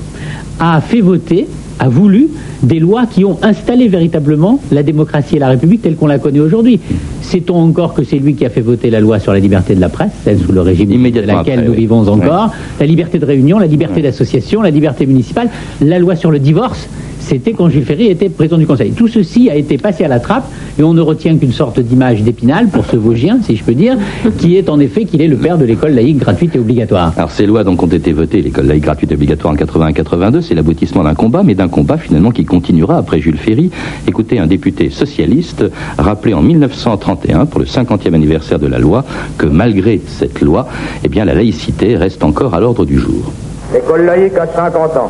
a 0.59 0.79
fait 0.81 1.01
voter, 1.01 1.47
a 1.79 1.89
voulu 1.89 2.29
des 2.63 2.79
lois 2.79 3.05
qui 3.05 3.25
ont 3.25 3.37
installé 3.41 3.89
véritablement 3.89 4.59
la 4.71 4.81
démocratie 4.81 5.35
et 5.35 5.39
la 5.39 5.49
République 5.49 5.81
telle 5.81 5.95
qu'on 5.95 6.07
la 6.07 6.19
connaît 6.19 6.39
aujourd'hui. 6.39 6.79
Sait-on 7.21 7.57
encore 7.57 7.93
que 7.93 8.03
c'est 8.03 8.17
lui 8.17 8.33
qui 8.35 8.45
a 8.45 8.49
fait 8.49 8.61
voter 8.61 8.89
la 8.89 9.01
loi 9.01 9.19
sur 9.19 9.33
la 9.33 9.39
liberté 9.39 9.75
de 9.75 9.81
la 9.81 9.89
presse, 9.89 10.11
celle 10.23 10.39
sous 10.39 10.53
le 10.53 10.61
régime 10.61 11.11
de 11.11 11.19
laquelle 11.21 11.65
nous 11.65 11.73
vivons 11.73 12.07
encore, 12.07 12.53
la 12.79 12.85
liberté 12.85 13.19
de 13.19 13.25
réunion, 13.25 13.59
la 13.59 13.67
liberté 13.67 14.01
d'association, 14.01 14.61
la 14.61 14.71
liberté 14.71 15.05
municipale, 15.05 15.49
la 15.81 15.99
loi 15.99 16.15
sur 16.15 16.31
le 16.31 16.39
divorce 16.39 16.87
c'était 17.25 17.53
quand 17.53 17.69
Jules 17.69 17.85
Ferry 17.85 18.07
était 18.07 18.29
président 18.29 18.57
du 18.57 18.67
Conseil. 18.67 18.91
Tout 18.91 19.07
ceci 19.07 19.49
a 19.49 19.55
été 19.55 19.77
passé 19.77 20.05
à 20.05 20.07
la 20.07 20.19
trappe 20.19 20.45
et 20.77 20.83
on 20.83 20.93
ne 20.93 21.01
retient 21.01 21.35
qu'une 21.37 21.51
sorte 21.51 21.79
d'image 21.79 22.21
d'épinal 22.21 22.67
pour 22.67 22.85
ce 22.85 22.95
Vosgien, 22.95 23.39
si 23.41 23.55
je 23.55 23.63
peux 23.63 23.73
dire, 23.73 23.97
qui 24.37 24.55
est 24.55 24.69
en 24.69 24.79
effet 24.79 25.05
qu'il 25.05 25.21
est 25.21 25.27
le 25.27 25.37
père 25.37 25.57
de 25.57 25.65
l'école 25.65 25.91
laïque 25.91 26.19
gratuite 26.19 26.55
et 26.55 26.59
obligatoire. 26.59 27.13
Alors 27.17 27.31
ces 27.31 27.45
lois 27.45 27.63
donc 27.63 27.81
ont 27.81 27.87
été 27.87 28.13
votées, 28.13 28.41
l'école 28.41 28.67
laïque 28.67 28.83
gratuite 28.83 29.11
et 29.11 29.15
obligatoire 29.15 29.53
en 29.53 29.57
81-82, 29.57 30.41
c'est 30.41 30.55
l'aboutissement 30.55 31.03
d'un 31.03 31.15
combat, 31.15 31.41
mais 31.43 31.55
d'un 31.55 31.67
combat 31.67 31.97
finalement 31.97 32.31
qui 32.31 32.45
continuera 32.45 32.97
après 32.97 33.19
Jules 33.19 33.37
Ferry. 33.37 33.71
Écoutez 34.07 34.37
un 34.37 34.47
député 34.47 34.89
socialiste 34.91 35.65
rappelé 35.97 36.33
en 36.33 36.41
1931 36.41 37.47
pour 37.47 37.59
le 37.59 37.65
50e 37.65 38.13
anniversaire 38.13 38.59
de 38.59 38.67
la 38.67 38.77
loi 38.77 39.03
que 39.37 39.47
malgré 39.47 39.99
cette 40.05 40.41
loi, 40.41 40.67
eh 41.03 41.07
bien 41.07 41.25
la 41.25 41.33
laïcité 41.33 41.95
reste 41.95 42.23
encore 42.23 42.53
à 42.53 42.59
l'ordre 42.59 42.85
du 42.85 42.99
jour. 42.99 43.31
L'école 43.73 44.05
laïque 44.05 44.37
a 44.37 44.45
50 44.45 44.97
ans. 44.97 45.09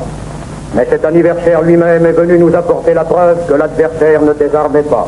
Mais 0.75 0.85
cet 0.89 1.05
anniversaire 1.05 1.61
lui-même 1.61 2.05
est 2.05 2.11
venu 2.11 2.37
nous 2.37 2.53
apporter 2.53 2.93
la 2.93 3.05
preuve 3.05 3.37
que 3.47 3.53
l'adversaire 3.53 4.21
ne 4.21 4.33
désarmait 4.33 4.83
pas, 4.83 5.07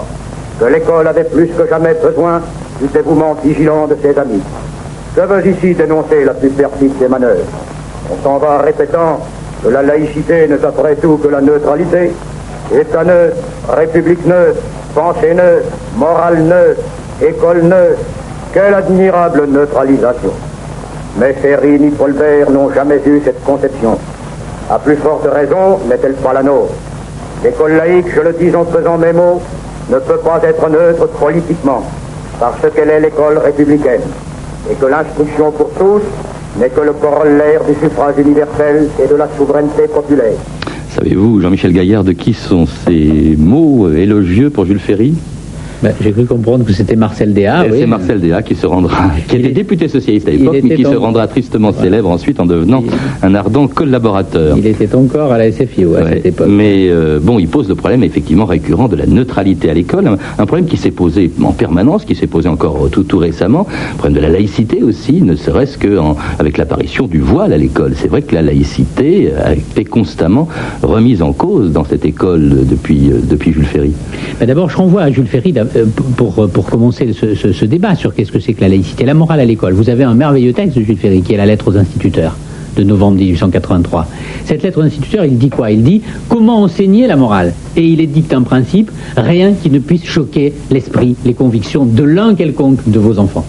que 0.60 0.66
l'école 0.66 1.08
avait 1.08 1.26
plus 1.26 1.48
que 1.48 1.68
jamais 1.68 1.94
besoin 1.94 2.42
du 2.80 2.88
dévouement 2.88 3.36
vigilant 3.44 3.86
de 3.86 3.98
ses 4.02 4.18
amis. 4.18 4.42
Je 5.16 5.22
veux 5.22 5.46
ici 5.46 5.74
dénoncer 5.74 6.24
la 6.24 6.34
plus 6.34 6.52
perfide 6.52 6.98
des 6.98 7.10
manœuvres. 7.10 7.44
On 8.10 8.24
s'en 8.24 8.38
va 8.38 8.60
répétant 8.60 9.20
que 9.62 9.68
la 9.68 9.82
laïcité 9.82 10.48
n'est 10.48 10.64
après 10.64 10.96
tout 10.96 11.18
que 11.18 11.28
la 11.28 11.42
neutralité, 11.42 12.12
État 12.74 13.04
neutre, 13.04 13.36
République 13.68 14.26
neutre, 14.26 14.62
pensée 14.96 15.34
neutre, 15.34 15.68
morale 15.98 16.44
neutre, 16.44 16.82
école 17.22 17.64
neutre. 17.64 18.00
Quelle 18.54 18.74
admirable 18.74 19.48
neutralisation. 19.48 20.32
Mais 21.20 21.34
Ferry 21.34 21.78
ni 21.78 21.90
Paulbert 21.90 22.50
n'ont 22.52 22.72
jamais 22.72 23.02
eu 23.06 23.22
cette 23.26 23.44
conception. 23.44 23.98
À 24.70 24.80
plus 24.80 24.98
forte 24.98 25.26
raison, 25.32 25.80
n'est-elle 25.88 26.16
pas 26.16 26.34
la 26.34 26.44
nôtre 26.44 26.74
L'école 27.42 27.74
laïque, 27.78 28.08
je 28.14 28.20
le 28.20 28.34
dis 28.34 28.54
en 28.54 28.66
faisant 28.66 28.98
mes 28.98 29.14
mots, 29.14 29.42
ne 29.90 30.00
peut 30.00 30.18
pas 30.18 30.42
être 30.44 30.70
neutre 30.70 31.08
politiquement, 31.08 31.84
parce 32.38 32.60
qu'elle 32.76 32.90
est 32.90 33.00
l'école 33.00 33.38
républicaine, 33.38 34.02
et 34.70 34.76
que 34.76 34.86
l'instruction 34.86 35.52
pour 35.52 35.70
tous 35.70 36.02
n'est 36.60 36.70
que 36.70 36.82
le 36.82 36.92
corollaire 36.92 37.64
du 37.64 37.76
suffrage 37.76 38.16
universel 38.18 38.90
et 39.02 39.08
de 39.08 39.16
la 39.16 39.30
souveraineté 39.38 39.88
populaire. 39.88 40.38
Savez-vous, 40.90 41.40
Jean-Michel 41.40 41.72
Gaillard, 41.72 42.04
de 42.04 42.12
qui 42.12 42.34
sont 42.34 42.66
ces 42.66 43.36
mots 43.38 43.90
élogieux 43.90 44.50
pour 44.50 44.66
Jules 44.66 44.80
Ferry? 44.80 45.16
Ben, 45.84 45.94
j'ai 46.02 46.12
cru 46.12 46.26
comprendre 46.26 46.66
que 46.66 46.74
c'était 46.74 46.96
Marcel 46.96 47.34
Déa. 47.34 47.66
C'est 47.72 47.86
Marcel 47.86 48.20
Déa 48.20 48.42
qui 48.42 48.56
se 48.56 48.66
rendra, 48.66 49.12
qui 49.28 49.36
était 49.38 49.50
député 49.50 49.88
socialiste 49.88 50.28
à 50.28 50.32
l'époque, 50.32 50.58
mais 50.64 50.76
qui 50.76 50.84
se 50.84 50.96
rendra 50.96 51.28
tristement 51.28 51.72
célèbre 51.72 52.10
ensuite 52.10 52.40
en 52.40 52.46
devenant 52.46 52.84
un 53.22 53.36
ardent 53.36 53.68
collaborateur. 53.68 54.58
Il 54.58 54.66
était 54.66 54.94
encore 54.96 55.32
à 55.32 55.38
la 55.38 55.52
SFI 55.52 55.86
à 55.96 56.10
cette 56.10 56.26
époque. 56.26 56.48
Mais 56.50 56.88
euh, 56.90 57.20
bon, 57.22 57.40
il 57.40 57.48
pose 57.48 57.70
le 57.70 57.76
problème 57.76 58.04
effectivement 58.04 58.46
récurrent 58.46 58.88
de 58.88 58.96
la 58.96 59.06
neutralité 59.06 59.70
à 59.70 59.74
l'école, 59.74 60.08
un, 60.38 60.46
problème 60.46 60.66
qui 60.66 60.78
s'est 60.78 60.92
posé 60.92 61.32
en 61.44 61.52
permanence, 61.52 62.06
qui 62.06 62.16
s'est 62.16 62.28
posé 62.28 62.50
encore 62.50 62.90
tout, 62.92 63.04
tout 63.04 63.18
récemment, 63.18 63.68
le 63.70 63.98
problème 63.98 64.18
de 64.18 64.22
la 64.22 64.30
laïcité 64.30 64.82
aussi, 64.82 65.22
ne 65.22 65.36
serait-ce 65.36 65.78
qu'avec 65.78 66.58
l'apparition 66.58 67.08
du 67.08 67.20
voile 67.20 67.54
à 67.54 67.58
l'école. 67.58 67.94
C'est 67.96 68.08
vrai 68.08 68.22
que 68.22 68.34
la 68.34 68.42
laïcité 68.42 69.32
a 69.44 69.54
été 69.54 69.86
constamment 69.86 70.48
remise 70.82 71.22
en 71.22 71.34
cause 71.34 71.72
dans 71.72 71.84
cette 71.84 72.06
école 72.06 72.66
depuis, 72.66 73.12
euh, 73.12 73.20
depuis 73.24 73.52
Jules 73.52 73.66
Ferry. 73.66 73.92
Ben, 74.40 74.46
d'abord, 74.46 74.70
je 74.70 74.78
renvoie 74.78 75.04
à 75.04 75.12
Jules 75.12 75.28
Ferry 75.28 75.54
euh, 75.58 75.66
pour, 76.16 76.50
pour 76.50 76.66
commencer 76.66 77.14
ce, 77.14 77.66
débat 77.66 77.96
sur 77.96 78.14
qu'est-ce 78.14 78.32
que 78.32 78.40
c'est 78.40 78.54
que 78.54 78.62
la 78.62 78.70
laïcité, 78.70 79.06
la 79.06 79.14
morale 79.14 79.40
à 79.40 79.46
l'école, 79.46 79.74
vous 79.74 79.90
avez 79.90 80.04
un 80.04 80.14
merveilleux 80.14 80.54
texte 80.54 80.78
de 80.78 80.84
Jules 80.84 80.98
Ferry 80.98 81.22
qui 81.22 81.34
est 81.34 81.38
la 81.38 81.46
lettre 81.46 81.70
aux 81.70 81.78
instituteurs 81.78 82.36
de 82.76 82.84
novembre 82.84 83.18
1883. 83.18 84.08
Cette 84.46 84.64
lettre 84.64 84.80
aux 84.80 84.84
instituteurs, 84.84 85.26
il 85.26 85.38
dit 85.38 85.50
quoi? 85.50 85.72
Il 85.72 85.84
dit 85.84 86.02
comment 86.30 86.62
enseigner 86.62 87.08
la 87.08 87.16
morale? 87.16 87.54
Et 87.76 87.84
il 87.84 88.00
édicte 88.00 88.34
un 88.34 88.44
principe, 88.44 88.92
rien 89.16 89.54
qui 89.54 89.70
ne 89.70 89.80
puisse 89.80 90.06
choquer 90.06 90.54
l'esprit, 90.70 91.16
les 91.26 91.34
convictions 91.34 91.86
de 91.86 92.04
l'un 92.04 92.36
quelconque 92.36 92.88
de 92.88 93.00
vos 93.00 93.18
enfants. 93.20 93.46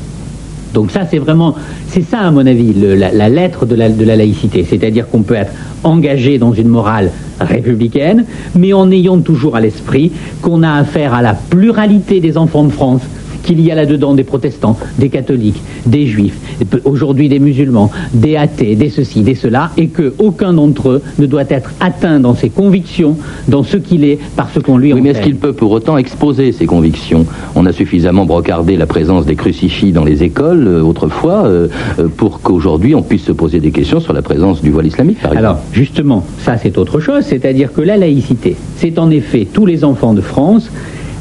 Donc 0.79 0.93
ça, 0.93 1.01
c'est 1.11 1.19
vraiment, 1.19 1.57
c'est 1.88 2.03
ça 2.03 2.21
à 2.21 2.31
mon 2.31 2.47
avis, 2.47 2.73
la, 2.73 3.29
lettre 3.29 3.67
de 3.67 3.75
la, 3.75 3.88
laïcité. 3.88 4.64
C'est-à-dire 4.64 5.09
qu'on 5.09 5.23
peut 5.23 5.35
être 5.35 5.51
engagé 5.83 6.38
dans 6.38 6.53
une 6.53 6.69
morale 6.69 7.11
républicaine, 7.41 8.25
mais 8.55 8.73
en 8.73 8.88
ayant 8.93 9.19
toujours 9.19 9.57
à 9.57 9.61
l'esprit 9.61 10.12
qu'on 10.41 10.62
a 10.62 10.71
affaire 10.75 11.14
à 11.14 11.23
la 11.23 11.35
pluralité 11.35 12.21
des 12.21 12.38
enfants 12.38 12.62
de 12.62 12.71
France 12.71 13.03
qu'il 13.48 13.62
y 13.62 13.70
a 13.70 13.74
là-dedans 13.74 14.12
des 14.12 14.24
protestants, 14.24 14.76
des 14.98 15.08
catholiques, 15.08 15.62
des 15.87 16.06
juifs, 16.06 16.38
aujourd'hui 16.84 17.30
des 17.30 17.38
musulmans, 17.38 17.90
des 18.12 18.37
athées, 18.37 18.76
des 18.76 18.90
ceci, 18.90 19.22
des 19.22 19.34
cela, 19.34 19.70
et 19.78 19.87
que 19.87 20.12
aucun 20.18 20.52
d'entre 20.52 20.90
eux 20.90 21.02
ne 21.18 21.24
doit 21.24 21.48
être 21.48 21.70
atteint 21.80 22.20
dans 22.20 22.34
ses 22.34 22.50
convictions, 22.50 23.16
dans 23.48 23.62
ce 23.62 23.78
qu'il 23.78 24.04
est, 24.04 24.18
par 24.37 24.50
ce 24.50 24.58
qu'on 24.58 24.76
lui 24.76 24.92
oui, 24.92 25.00
mais 25.00 25.11
est-ce 25.11 25.22
qu'il 25.22 25.37
peut 25.37 25.54
pour 25.54 25.70
autant 25.70 25.96
exposer 25.96 26.52
ses 26.52 26.66
convictions? 26.66 27.24
On 27.54 27.64
a 27.64 27.72
suffisamment 27.72 28.26
brocardé 28.26 28.76
la 28.76 28.87
présence 28.87 29.24
des 29.24 29.34
crucifix 29.34 29.92
dans 29.92 30.04
les 30.04 30.22
écoles 30.22 30.66
euh, 30.66 30.82
autrefois 30.82 31.46
euh, 31.46 31.68
euh, 31.98 32.08
pour 32.14 32.42
qu'aujourd'hui 32.42 32.94
on 32.94 33.02
puisse 33.02 33.24
se 33.24 33.32
poser 33.32 33.61
des 33.61 33.70
questions 33.70 34.00
sur 34.00 34.12
la 34.12 34.20
présence 34.20 34.61
du 34.61 34.70
voile 34.70 34.87
islamique, 34.87 35.22
par 35.22 35.32
exemple. 35.32 35.46
Alors, 35.46 35.61
justement, 35.72 36.22
ça 36.40 36.58
c'est 36.58 36.76
autre 36.76 37.00
chose, 37.00 37.24
c'est-à-dire 37.24 37.72
que 37.72 37.80
la 37.80 37.96
laïcité, 37.96 38.56
c'est 38.76 38.98
en 38.98 39.11
effet 39.11 39.46
tous 39.50 39.64
les 39.64 39.84
enfants 39.84 40.12
de 40.12 40.20
France, 40.20 40.70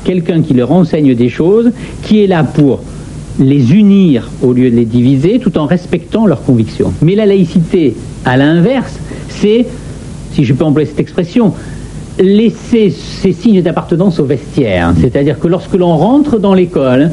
quelqu'un 0.07 0.41
qui 0.41 0.53
leur 0.53 0.71
enseigne 0.71 1.13
des 1.15 1.27
choses, 1.27 1.71
qui 2.01 2.23
est 2.23 2.27
là 2.27 2.45
pour 2.45 2.79
les 3.39 3.73
unir 3.73 4.29
au 4.41 4.53
lieu 4.53 4.71
de 4.71 4.75
les 4.77 4.85
diviser, 4.85 5.37
tout 5.39 5.57
en 5.57 5.65
respectant 5.65 6.25
leurs 6.25 6.43
convictions. 6.43 6.93
Mais 7.01 7.13
la 7.13 7.25
laïcité, 7.25 7.93
à 8.23 8.37
l'inverse, 8.37 8.97
c'est, 9.27 9.67
si 10.31 10.45
je 10.45 10.53
peux 10.53 10.63
employer 10.63 10.87
cette 10.87 11.01
expression, 11.01 11.53
laisser 12.17 12.89
ces 12.89 13.33
signes 13.33 13.61
d'appartenance 13.61 14.17
au 14.19 14.25
vestiaire. 14.25 14.93
C'est-à-dire 15.01 15.37
que 15.39 15.47
lorsque 15.47 15.75
l'on 15.75 15.97
rentre 15.97 16.39
dans 16.39 16.53
l'école, 16.53 17.11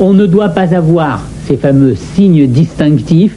on 0.00 0.14
ne 0.14 0.24
doit 0.24 0.48
pas 0.48 0.74
avoir 0.74 1.22
ces 1.46 1.58
fameux 1.58 1.94
signes 2.14 2.46
distinctifs 2.46 3.36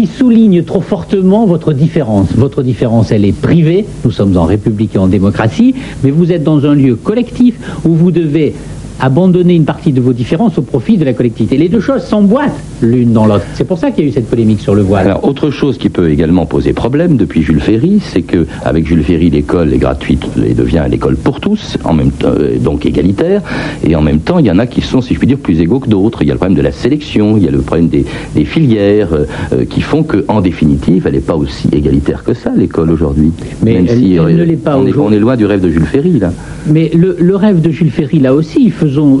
qui 0.00 0.06
soulignent 0.06 0.64
trop 0.64 0.80
fortement 0.80 1.44
votre 1.44 1.74
différence. 1.74 2.32
Votre 2.34 2.62
différence, 2.62 3.12
elle 3.12 3.26
est 3.26 3.38
privée, 3.38 3.84
nous 4.02 4.10
sommes 4.10 4.34
en 4.38 4.46
République 4.46 4.94
et 4.94 4.98
en 4.98 5.08
démocratie, 5.08 5.74
mais 6.02 6.10
vous 6.10 6.32
êtes 6.32 6.42
dans 6.42 6.64
un 6.64 6.74
lieu 6.74 6.96
collectif 6.96 7.56
où 7.84 7.90
vous 7.90 8.10
devez 8.10 8.54
abandonner 9.00 9.54
une 9.54 9.64
partie 9.64 9.92
de 9.92 10.00
vos 10.00 10.12
différences 10.12 10.58
au 10.58 10.62
profit 10.62 10.98
de 10.98 11.04
la 11.04 11.12
collectivité. 11.12 11.56
Les 11.56 11.68
deux 11.68 11.80
choses 11.80 12.02
s'emboîtent 12.02 12.52
l'une 12.82 13.12
dans 13.12 13.26
l'autre. 13.26 13.44
C'est 13.54 13.64
pour 13.64 13.78
ça 13.78 13.90
qu'il 13.90 14.04
y 14.04 14.06
a 14.06 14.10
eu 14.10 14.12
cette 14.12 14.28
polémique 14.28 14.60
sur 14.60 14.74
le 14.74 14.82
voile. 14.82 15.06
Alors, 15.06 15.24
autre 15.24 15.50
chose 15.50 15.78
qui 15.78 15.88
peut 15.88 16.10
également 16.10 16.46
poser 16.46 16.72
problème 16.72 17.16
depuis 17.16 17.42
Jules 17.42 17.60
Ferry, 17.60 18.00
c'est 18.02 18.22
que 18.22 18.46
avec 18.64 18.86
Jules 18.86 19.02
Ferry, 19.02 19.30
l'école 19.30 19.72
est 19.72 19.78
gratuite 19.78 20.24
et 20.44 20.54
devient 20.54 20.84
l'école 20.88 21.16
pour 21.16 21.40
tous, 21.40 21.76
en 21.84 21.94
même 21.94 22.10
temps, 22.10 22.28
euh, 22.28 22.58
donc 22.58 22.86
égalitaire, 22.86 23.42
et 23.84 23.96
en 23.96 24.02
même 24.02 24.20
temps, 24.20 24.38
il 24.38 24.46
y 24.46 24.50
en 24.50 24.58
a 24.58 24.66
qui 24.66 24.80
sont, 24.80 25.00
si 25.00 25.14
je 25.14 25.18
puis 25.18 25.26
dire, 25.26 25.38
plus 25.38 25.60
égaux 25.60 25.80
que 25.80 25.88
d'autres. 25.88 26.22
Il 26.22 26.28
y 26.28 26.30
a 26.30 26.34
le 26.34 26.38
problème 26.38 26.56
de 26.56 26.62
la 26.62 26.72
sélection, 26.72 27.36
il 27.36 27.44
y 27.44 27.48
a 27.48 27.50
le 27.50 27.60
problème 27.60 27.88
des, 27.88 28.04
filières, 28.44 29.12
euh, 29.12 29.24
euh, 29.52 29.64
qui 29.64 29.80
font 29.80 30.02
que, 30.02 30.24
en 30.28 30.40
définitive, 30.40 31.06
elle 31.06 31.14
n'est 31.14 31.20
pas 31.20 31.36
aussi 31.36 31.68
égalitaire 31.72 32.24
que 32.24 32.34
ça, 32.34 32.50
l'école 32.56 32.90
aujourd'hui. 32.90 33.32
Mais 33.62 33.74
elle, 33.74 33.84
ne 33.84 34.42
l'est 34.42 34.56
pas 34.56 34.72
est, 34.72 34.96
on 34.96 35.12
est 35.12 35.18
loin 35.18 35.36
du 35.36 35.46
rêve 35.46 35.60
de 35.60 35.70
Jules 35.70 35.86
Ferry, 35.86 36.18
là. 36.18 36.32
Mais 36.66 36.90
le, 36.94 37.16
le 37.18 37.36
rêve 37.36 37.60
de 37.60 37.70
Jules 37.70 37.90
Ferry, 37.90 38.18
là 38.18 38.34
aussi, 38.34 38.58
il 38.62 38.72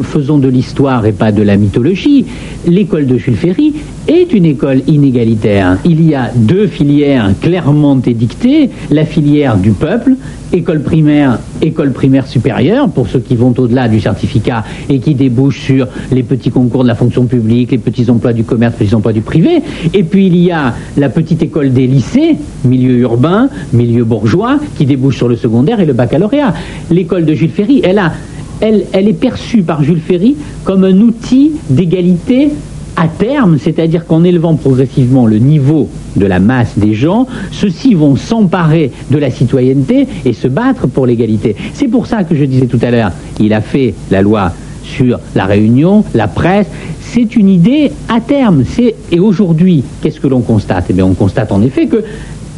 faisons, 0.02 0.38
de 0.38 0.48
l'histoire 0.48 1.06
et 1.06 1.12
pas 1.12 1.32
de 1.32 1.42
la 1.42 1.56
mythologie. 1.56 2.26
L'école 2.66 3.06
de 3.06 3.16
Jules 3.16 3.36
Ferry 3.36 3.74
est 4.08 4.32
une 4.32 4.44
école 4.44 4.82
inégalitaire. 4.86 5.78
Il 5.84 6.06
y 6.08 6.14
a 6.14 6.30
deux 6.34 6.66
filières 6.66 7.30
clairement 7.40 8.00
édictées, 8.04 8.70
la 8.90 9.04
filière 9.04 9.56
du 9.56 9.72
peuple, 9.72 10.16
école 10.52 10.82
primaire, 10.82 11.38
école 11.62 11.92
primaire 11.92 12.26
supérieure, 12.26 12.88
pour 12.88 13.08
ceux 13.08 13.20
qui 13.20 13.36
vont 13.36 13.54
au-delà 13.56 13.88
du 13.88 14.00
certificat 14.00 14.64
et 14.88 14.98
qui 14.98 15.14
débouchent 15.14 15.60
sur 15.60 15.86
les 16.10 16.22
petits 16.22 16.50
concours 16.50 16.82
de 16.82 16.88
la 16.88 16.94
fonction 16.94 17.26
publique, 17.26 17.70
les 17.70 17.78
petits 17.78 18.10
emplois 18.10 18.32
du 18.32 18.44
commerce, 18.44 18.74
les 18.80 18.86
petits 18.86 18.94
emplois 18.94 19.12
du 19.12 19.20
privé. 19.20 19.62
Et 19.94 20.02
puis 20.02 20.26
il 20.26 20.36
y 20.36 20.50
a 20.50 20.74
la 20.96 21.08
petite 21.08 21.42
école 21.42 21.72
des 21.72 21.86
lycées, 21.86 22.36
milieu 22.64 22.98
urbain, 22.98 23.48
milieu 23.72 24.04
bourgeois, 24.04 24.58
qui 24.76 24.86
débouche 24.86 25.16
sur 25.18 25.28
le 25.28 25.36
secondaire 25.36 25.80
et 25.80 25.86
le 25.86 25.92
baccalauréat. 25.92 26.54
L'école 26.90 27.24
de 27.24 27.34
Jules 27.34 27.50
Ferry, 27.50 27.80
elle 27.84 27.98
a 27.98 28.12
elle, 28.60 28.84
est 28.92 29.12
perçue 29.12 29.62
par 29.62 29.82
Jules 29.82 30.00
Ferry 30.00 30.36
comme 30.64 30.84
un 30.84 30.98
outil 31.00 31.52
d'égalité 31.68 32.50
à 32.96 33.08
terme, 33.08 33.58
c'est-à-dire 33.58 34.04
qu'en 34.06 34.24
élevant 34.24 34.56
progressivement 34.56 35.26
le 35.26 35.38
niveau 35.38 35.88
de 36.16 36.26
la 36.26 36.38
masse 36.38 36.76
des 36.76 36.92
gens, 36.92 37.26
ceux-ci 37.50 37.94
vont 37.94 38.16
s'emparer 38.16 38.90
de 39.10 39.16
la 39.16 39.30
citoyenneté 39.30 40.06
et 40.24 40.32
se 40.32 40.48
battre 40.48 40.86
pour 40.86 41.06
l'égalité. 41.06 41.56
C'est 41.72 41.88
pour 41.88 42.06
ça 42.06 42.24
que 42.24 42.34
je 42.34 42.44
disais 42.44 42.66
tout 42.66 42.80
à 42.82 42.90
l'heure, 42.90 43.12
il 43.38 43.54
a 43.54 43.60
fait 43.60 43.94
la 44.10 44.22
loi 44.22 44.52
sur 44.84 45.18
la 45.34 45.44
réunion, 45.46 46.04
la 46.14 46.28
presse. 46.28 46.66
C'est 47.00 47.36
une 47.36 47.48
idée 47.48 47.90
à 48.08 48.20
terme. 48.20 48.64
Et 49.10 49.20
aujourd'hui, 49.20 49.82
qu'est-ce 50.02 50.20
que 50.20 50.26
l'on 50.26 50.40
constate? 50.40 50.86
Eh 50.90 50.92
bien, 50.92 51.06
on 51.06 51.14
constate 51.14 51.52
en 51.52 51.62
effet 51.62 51.86
que 51.86 52.04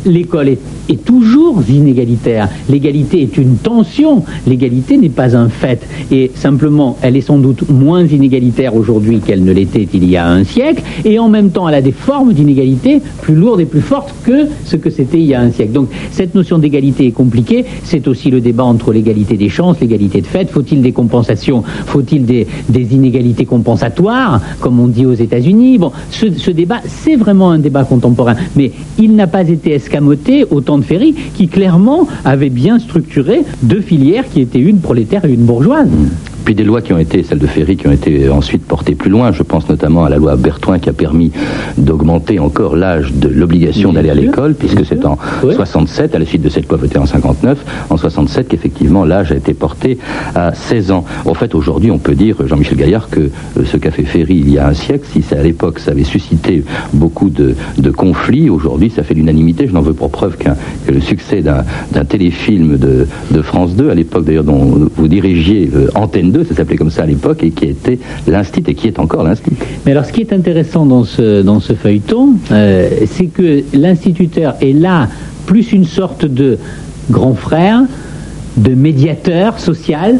l'école 0.06 0.48
est, 0.48 0.58
toujours 1.04 1.62
inégalitaire. 1.68 2.48
L'égalité 2.68 3.22
est 3.22 3.36
une 3.38 3.56
tension. 3.56 4.24
L'égalité 4.46 4.96
n'est 4.98 5.08
pas 5.08 5.36
un 5.36 5.48
fait. 5.48 5.86
Et 6.10 6.30
simplement, 6.34 6.96
elle 7.02 7.16
est 7.16 7.22
sans 7.22 7.38
doute 7.38 7.68
moins 7.70 8.04
inégalitaire 8.04 8.76
aujourd'hui 8.76 9.20
qu'elle 9.20 9.42
ne 9.42 9.52
l'était 9.52 9.88
il 9.92 10.08
y 10.08 10.16
a 10.16 10.28
un 10.28 10.44
siècle. 10.44 10.82
Et 11.04 11.18
en 11.18 11.28
même 11.28 11.50
temps, 11.50 11.68
elle 11.68 11.74
a 11.74 11.82
des 11.82 11.92
formes 11.92 12.32
d'inégalité 12.32 13.00
plus 13.22 13.34
lourdes 13.34 13.60
et 13.60 13.64
plus 13.64 13.80
fortes 13.80 14.14
que 14.24 14.48
ce 14.64 14.76
que 14.76 14.90
c'était 14.90 15.18
il 15.18 15.26
y 15.26 15.34
a 15.34 15.40
un 15.40 15.50
siècle. 15.50 15.72
Donc, 15.72 15.88
cette 16.10 16.34
notion 16.34 16.58
d'égalité 16.58 17.06
est 17.06 17.12
compliquée. 17.12 17.64
C'est 17.84 18.06
aussi 18.08 18.30
le 18.30 18.40
débat 18.40 18.64
entre 18.64 18.92
l'égalité 18.92 19.36
des 19.36 19.48
chances, 19.48 19.80
l'égalité 19.80 20.20
de 20.20 20.26
fait. 20.26 20.50
Faut-il 20.50 20.82
des 20.82 20.92
compensations? 20.92 21.62
Faut-il 21.86 22.24
des, 22.24 22.46
inégalités 22.92 23.46
compensatoires, 23.46 24.40
comme 24.60 24.78
on 24.80 24.88
dit 24.88 25.06
aux 25.06 25.14
États-Unis? 25.14 25.78
Bon, 25.78 25.92
ce, 26.10 26.50
débat, 26.50 26.80
c'est 26.84 27.16
vraiment 27.16 27.50
un 27.50 27.58
débat 27.58 27.84
contemporain. 27.84 28.34
Mais 28.56 28.72
il 28.98 29.14
n'a 29.14 29.26
pas 29.26 29.48
été 29.48 29.72
au 30.50 30.60
temps 30.60 30.78
de 30.78 30.84
Ferry, 30.84 31.14
qui 31.34 31.48
clairement 31.48 32.06
avait 32.24 32.50
bien 32.50 32.78
structuré 32.78 33.42
deux 33.62 33.80
filières 33.80 34.24
qui 34.28 34.40
étaient 34.40 34.58
une 34.58 34.78
prolétaire 34.78 35.24
et 35.24 35.32
une 35.32 35.44
bourgeoise. 35.44 35.88
Puis 36.44 36.54
des 36.54 36.64
lois 36.64 36.82
qui 36.82 36.92
ont 36.92 36.98
été, 36.98 37.22
celles 37.22 37.38
de 37.38 37.46
Ferry, 37.46 37.76
qui 37.76 37.86
ont 37.86 37.92
été 37.92 38.28
ensuite 38.28 38.64
portées 38.64 38.94
plus 38.94 39.10
loin. 39.10 39.32
Je 39.32 39.42
pense 39.42 39.68
notamment 39.68 40.04
à 40.04 40.08
la 40.08 40.16
loi 40.16 40.36
Bertoin 40.36 40.78
qui 40.78 40.88
a 40.88 40.92
permis 40.92 41.30
d'augmenter 41.78 42.38
encore 42.38 42.76
l'âge 42.76 43.12
de 43.12 43.28
l'obligation 43.28 43.92
d'aller 43.92 44.10
à 44.10 44.14
l'école, 44.14 44.54
puisque 44.54 44.84
c'est 44.84 45.04
en 45.04 45.18
67, 45.42 46.14
à 46.14 46.18
la 46.18 46.26
suite 46.26 46.42
de 46.42 46.48
cette 46.48 46.68
loi 46.68 46.78
votée 46.78 46.98
en 46.98 47.06
59, 47.06 47.58
en 47.90 47.96
67 47.96 48.48
qu'effectivement 48.48 49.04
l'âge 49.04 49.32
a 49.32 49.36
été 49.36 49.54
porté 49.54 49.98
à 50.34 50.54
16 50.54 50.90
ans. 50.90 51.04
En 51.24 51.34
fait, 51.34 51.54
aujourd'hui, 51.54 51.90
on 51.90 51.98
peut 51.98 52.14
dire, 52.14 52.36
Jean-Michel 52.46 52.78
Gaillard, 52.78 53.08
que 53.08 53.20
euh, 53.20 53.64
ce 53.64 53.76
qu'a 53.76 53.90
fait 53.90 54.04
Ferry 54.04 54.36
il 54.36 54.50
y 54.50 54.58
a 54.58 54.66
un 54.66 54.74
siècle, 54.74 55.06
si 55.10 55.22
à 55.34 55.42
l'époque 55.42 55.78
ça 55.78 55.92
avait 55.92 56.04
suscité 56.04 56.64
beaucoup 56.92 57.30
de, 57.30 57.54
conflits, 57.90 58.50
aujourd'hui 58.50 58.90
ça 58.90 59.02
fait 59.02 59.14
l'unanimité. 59.14 59.66
Je 59.68 59.72
n'en 59.72 59.80
veux 59.80 59.92
pour 59.92 60.10
preuve 60.10 60.36
qu'un 60.36 60.56
que 60.86 60.92
le 60.92 61.00
succès 61.00 61.42
d'un 61.42 62.04
téléfilm 62.04 62.76
de, 62.76 63.06
de, 63.30 63.42
France 63.42 63.74
2, 63.76 63.90
à 63.90 63.94
l'époque 63.94 64.24
d'ailleurs 64.24 64.44
dont 64.44 64.88
vous 64.96 65.08
dirigiez 65.08 65.70
euh, 65.74 65.88
Antenne 65.94 66.31
ça 66.44 66.54
s'appelait 66.54 66.76
comme 66.76 66.90
ça 66.90 67.02
à 67.02 67.06
l'époque, 67.06 67.42
et 67.42 67.50
qui 67.50 67.66
était 67.66 67.98
l'instit 68.26 68.62
et 68.66 68.74
qui 68.74 68.88
est 68.88 68.98
encore 68.98 69.24
l'instit. 69.24 69.52
Mais 69.84 69.92
alors 69.92 70.04
ce 70.04 70.12
qui 70.12 70.20
est 70.20 70.32
intéressant 70.32 70.86
dans 70.86 71.04
ce, 71.04 71.42
dans 71.42 71.60
ce 71.60 71.72
feuilleton, 71.74 72.34
euh, 72.50 72.88
c'est 73.06 73.26
que 73.26 73.62
l'instituteur 73.74 74.56
est 74.60 74.72
là 74.72 75.08
plus 75.46 75.72
une 75.72 75.84
sorte 75.84 76.24
de 76.24 76.58
grand 77.10 77.34
frère, 77.34 77.82
de 78.56 78.74
médiateur 78.74 79.58
social, 79.58 80.18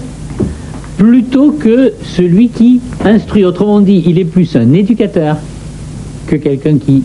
plutôt 0.96 1.52
que 1.52 1.92
celui 2.02 2.48
qui 2.48 2.80
instruit. 3.04 3.44
Autrement 3.44 3.80
dit, 3.80 4.02
il 4.06 4.18
est 4.18 4.24
plus 4.24 4.56
un 4.56 4.72
éducateur 4.72 5.36
que 6.26 6.36
quelqu'un 6.36 6.78
qui 6.78 7.02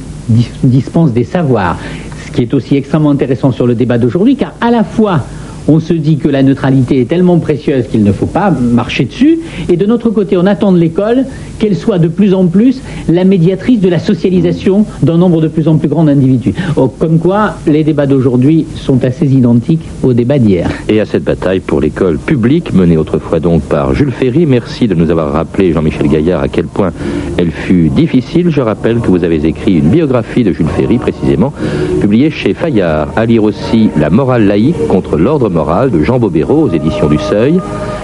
dispense 0.63 1.11
des 1.11 1.23
savoirs. 1.23 1.77
Ce 2.25 2.31
qui 2.31 2.41
est 2.41 2.53
aussi 2.53 2.75
extrêmement 2.75 3.11
intéressant 3.11 3.51
sur 3.51 3.65
le 3.65 3.75
débat 3.75 3.97
d'aujourd'hui, 3.97 4.35
car 4.35 4.53
à 4.61 4.71
la 4.71 4.83
fois 4.83 5.21
on 5.67 5.79
se 5.79 5.93
dit 5.93 6.17
que 6.17 6.27
la 6.27 6.43
neutralité 6.43 7.01
est 7.01 7.05
tellement 7.05 7.39
précieuse 7.39 7.87
qu'il 7.87 8.03
ne 8.03 8.11
faut 8.11 8.25
pas 8.25 8.51
marcher 8.51 9.05
dessus. 9.05 9.39
Et 9.69 9.77
de 9.77 9.85
notre 9.85 10.09
côté, 10.09 10.37
on 10.37 10.45
attend 10.45 10.71
de 10.71 10.77
l'école 10.77 11.25
qu'elle 11.59 11.75
soit 11.75 11.99
de 11.99 12.07
plus 12.07 12.33
en 12.33 12.47
plus 12.47 12.81
la 13.09 13.23
médiatrice 13.23 13.79
de 13.79 13.89
la 13.89 13.99
socialisation 13.99 14.85
d'un 15.01 15.17
nombre 15.17 15.41
de 15.41 15.47
plus 15.47 15.67
en 15.67 15.77
plus 15.77 15.87
grand 15.87 16.05
d'individus. 16.05 16.53
Oh, 16.75 16.87
comme 16.87 17.19
quoi, 17.19 17.55
les 17.67 17.83
débats 17.83 18.05
d'aujourd'hui 18.05 18.65
sont 18.75 19.03
assez 19.03 19.25
identiques 19.25 19.81
aux 20.03 20.13
débats 20.13 20.39
d'hier. 20.39 20.69
Et 20.89 20.99
à 20.99 21.05
cette 21.05 21.23
bataille 21.23 21.59
pour 21.59 21.81
l'école 21.81 22.17
publique, 22.17 22.73
menée 22.73 22.97
autrefois 22.97 23.39
donc 23.39 23.63
par 23.63 23.93
Jules 23.93 24.11
Ferry, 24.11 24.45
merci 24.45 24.87
de 24.87 24.95
nous 24.95 25.09
avoir 25.09 25.31
rappelé, 25.31 25.73
Jean-Michel 25.73 26.07
Gaillard, 26.07 26.41
à 26.41 26.47
quel 26.47 26.65
point 26.65 26.91
elle 27.37 27.51
fut 27.51 27.89
difficile. 27.89 28.49
Je 28.49 28.61
rappelle 28.61 28.99
que 28.99 29.07
vous 29.07 29.23
avez 29.23 29.45
écrit 29.45 29.75
une 29.75 29.89
biographie 29.89 30.43
de 30.43 30.51
Jules 30.51 30.67
Ferry, 30.67 30.97
précisément, 30.97 31.53
publiée 32.01 32.29
chez 32.29 32.53
Fayard. 32.53 33.09
À 33.15 33.25
lire 33.25 33.43
aussi 33.43 33.89
La 33.97 34.09
morale 34.09 34.45
laïque 34.45 34.87
contre 34.87 35.17
l'ordre 35.17 35.49
de 35.57 36.03
Jean 36.03 36.19
Bobéro 36.19 36.65
aux 36.65 36.69
éditions 36.69 37.07
du 37.07 37.17
Seuil, 37.17 37.59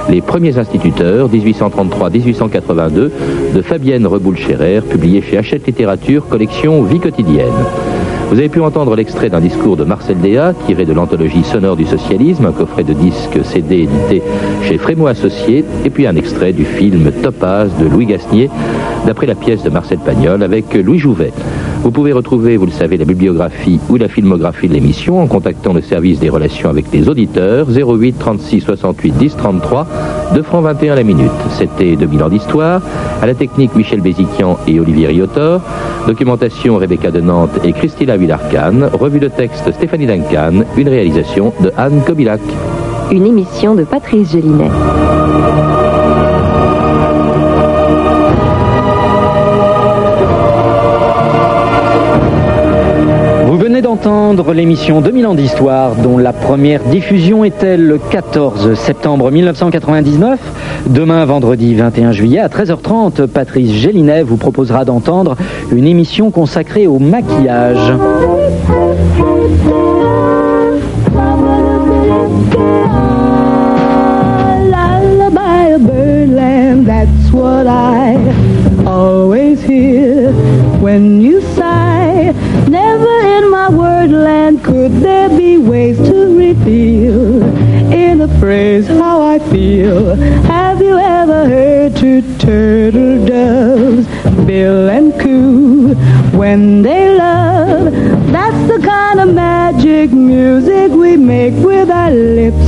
Les 0.10 0.22
premiers 0.22 0.58
instituteurs, 0.58 1.30
1833-1882, 1.30 3.12
de 3.54 3.62
Fabienne 3.62 4.08
Reboul-Scherer, 4.08 4.82
publié 4.82 5.22
chez 5.22 5.38
Hachette 5.38 5.68
Littérature, 5.68 6.28
collection 6.28 6.82
Vie 6.82 7.00
quotidienne. 7.00 7.54
Vous 8.32 8.40
avez 8.40 8.50
pu 8.50 8.60
entendre 8.60 8.96
l'extrait 8.96 9.30
d'un 9.30 9.40
discours 9.40 9.78
de 9.78 9.84
Marcel 9.84 10.18
Déat, 10.20 10.54
tiré 10.66 10.86
de 10.86 10.94
l'anthologie 10.94 11.44
sonore 11.44 11.76
du 11.76 11.86
socialisme, 11.86 12.48
un 12.48 12.52
coffret 12.52 12.84
de 12.84 12.94
disques 12.94 13.46
CD 13.46 13.84
édité 13.84 14.24
chez 14.64 14.80
Frémaux 14.80 15.08
Associés, 15.08 15.64
et 15.86 15.92
puis 15.92 16.08
un 16.08 16.16
extrait 16.16 16.54
du 16.54 16.66
film 16.66 17.12
Topaz 17.22 17.70
de 17.80 17.86
Louis 17.86 18.08
Gasnier, 18.08 18.50
d'après 19.06 19.26
la 19.26 19.36
pièce 19.36 19.64
de 19.64 19.70
Marcel 19.70 20.00
Pagnol 20.00 20.44
avec 20.44 20.74
Louis 20.74 21.00
Jouvet. 21.00 21.34
Vous 21.84 21.92
pouvez 21.92 22.14
retrouver, 22.14 22.58
vous 22.58 22.66
le 22.66 22.72
savez, 22.72 22.98
la 22.98 23.06
bibliographie 23.06 23.80
ou 23.90 23.98
la 23.98 24.08
filmographie 24.08 24.70
de 24.70 24.74
l'émission 24.74 25.20
en 25.20 25.28
contactant 25.28 25.74
le 25.74 25.82
service 25.82 26.20
des 26.20 26.30
relations 26.30 26.70
avec 26.70 26.86
les 26.94 27.10
auditeurs 27.10 27.68
08 27.70 28.18
36 28.18 28.62
68 28.62 29.18
10 29.18 29.36
33 29.36 29.88
2 30.34 30.42
francs 30.44 30.64
21 30.64 30.96
la 30.96 31.04
minute. 31.04 31.32
C'était 31.52 31.96
2000 31.96 32.24
ans 32.24 32.30
d'histoire. 32.30 32.82
À 33.22 33.26
la 33.26 33.34
technique 33.34 33.76
Michel 33.76 34.02
Béziquian 34.02 34.58
et 34.68 34.80
Olivier 34.80 35.08
Riotor. 35.08 35.62
Documentation 36.08 36.78
Rebecca 36.78 37.12
de 37.12 37.22
Nantes 37.22 37.60
et 37.64 37.74
Christina 37.74 38.18
Villarcan. 38.18 38.90
Revue 38.94 39.20
de 39.20 39.28
texte 39.28 39.72
Stéphanie 39.74 40.08
Duncan. 40.08 40.64
Une 40.78 40.90
réalisation 40.90 41.54
de 41.62 41.72
Anne 41.78 42.02
Kobilac. 42.06 42.42
Une 43.12 43.26
émission 43.26 43.76
de 43.76 43.84
Patrice 43.84 44.32
Gélinet. 44.32 44.72
Venez 53.74 53.82
d'entendre 53.82 54.54
l'émission 54.54 55.02
2000 55.02 55.26
ans 55.26 55.34
d'histoire 55.34 55.96
dont 55.96 56.20
la 56.20 56.32
première 56.32 56.84
diffusion 56.84 57.44
était 57.44 57.76
le 57.76 57.98
14 57.98 58.76
septembre 58.76 59.32
1999. 59.32 60.40
Demain, 60.86 61.26
vendredi 61.26 61.74
21 61.74 62.12
juillet 62.12 62.38
à 62.38 62.50
13h30, 62.50 63.26
Patrice 63.26 63.72
Gélinet 63.72 64.22
vous 64.22 64.38
proposera 64.38 64.86
d'entendre 64.86 65.36
une 65.72 65.88
émission 65.88 66.30
consacrée 66.30 66.86
au 66.86 67.00
maquillage. 67.00 67.94
In 83.66 84.12
my 84.12 84.62
could 84.62 84.92
there 84.92 85.30
be 85.30 85.58
ways 85.58 85.98
to 85.98 86.38
reveal 86.38 87.42
in 87.94 88.20
a 88.20 88.28
phrase 88.40 88.88
how 88.88 89.22
I 89.22 89.40
feel. 89.40 90.16
Have 90.16 90.82
you 90.82 90.98
ever 90.98 91.48
heard 91.48 91.96
two 91.96 92.22
turtle 92.40 93.26
doves, 93.26 94.06
bill 94.46 94.90
and 94.90 95.18
coo, 95.18 95.96
when 96.38 96.82
they 96.82 97.16
love? 97.16 97.94
That's 98.34 98.68
the 98.68 98.86
kind 98.86 99.22
of 99.22 99.34
magic 99.34 100.12
music 100.12 100.92
we 100.92 101.16
make 101.16 101.54
with 101.64 101.90
our 101.90 102.12
lips 102.12 102.68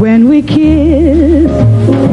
when 0.00 0.28
we 0.28 0.42
kiss. 0.42 2.03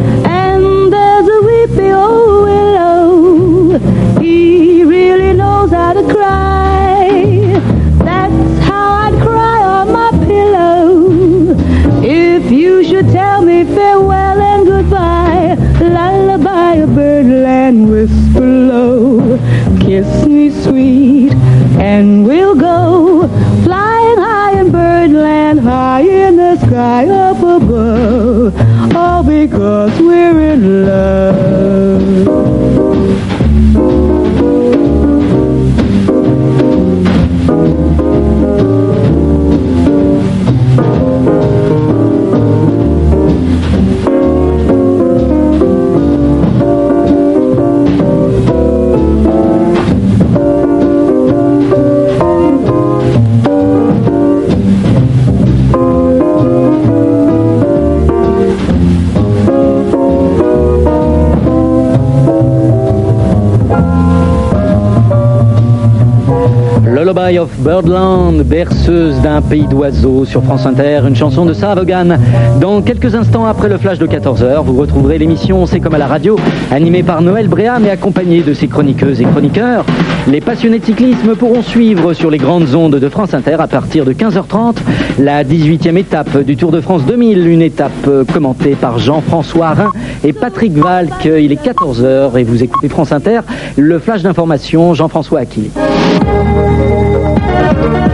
Birdland 17.61 17.91
whisper 17.91 18.41
low. 18.41 19.37
Kiss 19.79 20.25
me 20.25 20.49
sweet, 20.49 21.33
and 21.79 22.25
we'll 22.25 22.55
go 22.55 23.27
flying 23.63 24.17
high 24.17 24.59
in 24.59 24.71
birdland, 24.71 25.59
high 25.59 26.01
in 26.01 26.37
the 26.37 26.57
sky 26.57 27.07
up 27.07 27.37
above. 27.37 28.95
All 28.95 29.23
because 29.23 29.99
we're 29.99 30.53
in 30.53 30.85
love. 30.87 31.40
Of 67.41 67.49
Birdland, 67.57 68.43
berceuse 68.43 69.19
d'un 69.21 69.41
pays 69.41 69.65
d'oiseaux 69.65 70.25
sur 70.25 70.43
France 70.43 70.67
Inter, 70.67 71.01
une 71.07 71.15
chanson 71.15 71.43
de 71.43 71.53
Sarah 71.53 71.73
Vaughan. 71.73 72.17
Dans 72.59 72.83
quelques 72.83 73.15
instants 73.15 73.45
après 73.45 73.67
le 73.67 73.79
flash 73.79 73.97
de 73.97 74.05
14h, 74.05 74.63
vous 74.63 74.75
retrouverez 74.75 75.17
l'émission 75.17 75.65
C'est 75.65 75.79
comme 75.79 75.95
à 75.95 75.97
la 75.97 76.05
radio, 76.05 76.37
animée 76.69 77.01
par 77.01 77.23
Noël 77.23 77.47
Bréam 77.47 77.83
et 77.83 77.89
accompagnée 77.89 78.41
de 78.43 78.53
ses 78.53 78.67
chroniqueuses 78.67 79.21
et 79.21 79.25
chroniqueurs. 79.25 79.85
Les 80.27 80.39
passionnés 80.39 80.77
de 80.77 80.85
cyclisme 80.85 81.35
pourront 81.35 81.63
suivre 81.63 82.13
sur 82.13 82.29
les 82.29 82.37
grandes 82.37 82.75
ondes 82.75 82.97
de 82.97 83.09
France 83.09 83.33
Inter 83.33 83.55
à 83.57 83.67
partir 83.67 84.05
de 84.05 84.13
15h30 84.13 84.75
la 85.17 85.43
18e 85.43 85.97
étape 85.97 86.43
du 86.43 86.55
Tour 86.55 86.71
de 86.71 86.79
France 86.79 87.05
2000, 87.05 87.47
une 87.47 87.63
étape 87.63 87.91
euh, 88.07 88.23
commentée 88.23 88.75
par 88.75 88.99
Jean-François 88.99 89.69
Rhin 89.69 89.91
et 90.23 90.33
Patrick 90.33 90.73
Valk. 90.73 91.25
Il 91.25 91.51
est 91.51 91.65
14h 91.65 92.37
et 92.37 92.43
vous 92.43 92.61
écoutez 92.63 92.87
France 92.87 93.11
Inter, 93.11 93.39
le 93.77 93.97
flash 93.97 94.21
d'information 94.21 94.93
Jean-François 94.93 95.39
Aquili. 95.39 95.71
Thank 97.81 98.11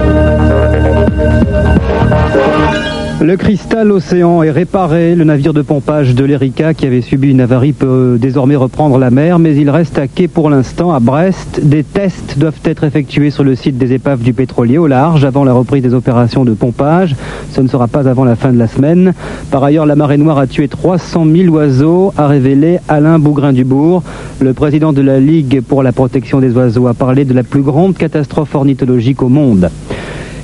you. 2.92 3.07
Le 3.20 3.36
cristal 3.36 3.92
océan 3.92 4.44
est 4.44 4.52
réparé. 4.52 5.16
Le 5.16 5.24
navire 5.24 5.52
de 5.52 5.64
pompage 5.64 6.14
de 6.14 6.24
l'Erika 6.24 6.76
qui 6.76 6.86
avait 6.86 7.02
subi 7.02 7.32
une 7.32 7.42
avarie 7.42 7.74
peut 7.74 8.20
désormais 8.22 8.56
reprendre 8.56 9.00
la 9.00 9.10
mer, 9.10 9.40
mais 9.40 9.56
il 9.56 9.72
reste 9.72 9.98
à 9.98 10.08
quai 10.08 10.28
pour 10.28 10.52
l'instant 10.52 10.94
à 10.94 11.00
Brest. 11.00 11.62
Des 11.64 11.84
tests 11.84 12.38
doivent 12.38 12.60
être 12.64 12.84
effectués 12.84 13.32
sur 13.32 13.44
le 13.44 13.56
site 13.56 13.80
des 13.80 13.94
épaves 13.94 14.22
du 14.22 14.34
pétrolier 14.34 14.78
au 14.78 14.86
large 14.86 15.26
avant 15.26 15.44
la 15.44 15.54
reprise 15.54 15.82
des 15.82 15.96
opérations 15.96 16.46
de 16.46 16.54
pompage. 16.54 17.16
Ce 17.52 17.60
ne 17.60 17.68
sera 17.68 17.88
pas 17.88 18.08
avant 18.08 18.24
la 18.24 18.36
fin 18.36 18.54
de 18.54 18.60
la 18.60 18.68
semaine. 18.68 19.14
Par 19.50 19.64
ailleurs, 19.64 19.88
la 19.88 19.96
marée 19.96 20.18
noire 20.18 20.38
a 20.38 20.46
tué 20.46 20.68
300 20.68 21.26
000 21.26 21.56
oiseaux, 21.56 22.14
a 22.18 22.28
révélé 22.28 22.78
Alain 22.88 23.18
Bougrain-Dubourg. 23.18 24.04
Le 24.40 24.54
président 24.54 24.94
de 24.94 25.02
la 25.02 25.20
Ligue 25.20 25.62
pour 25.62 25.82
la 25.82 25.92
protection 25.92 26.40
des 26.40 26.56
oiseaux 26.56 26.86
a 26.86 26.94
parlé 26.94 27.26
de 27.26 27.34
la 27.34 27.44
plus 27.44 27.64
grande 27.64 27.98
catastrophe 27.98 28.54
ornithologique 28.54 29.24
au 29.24 29.30
monde. 29.30 29.72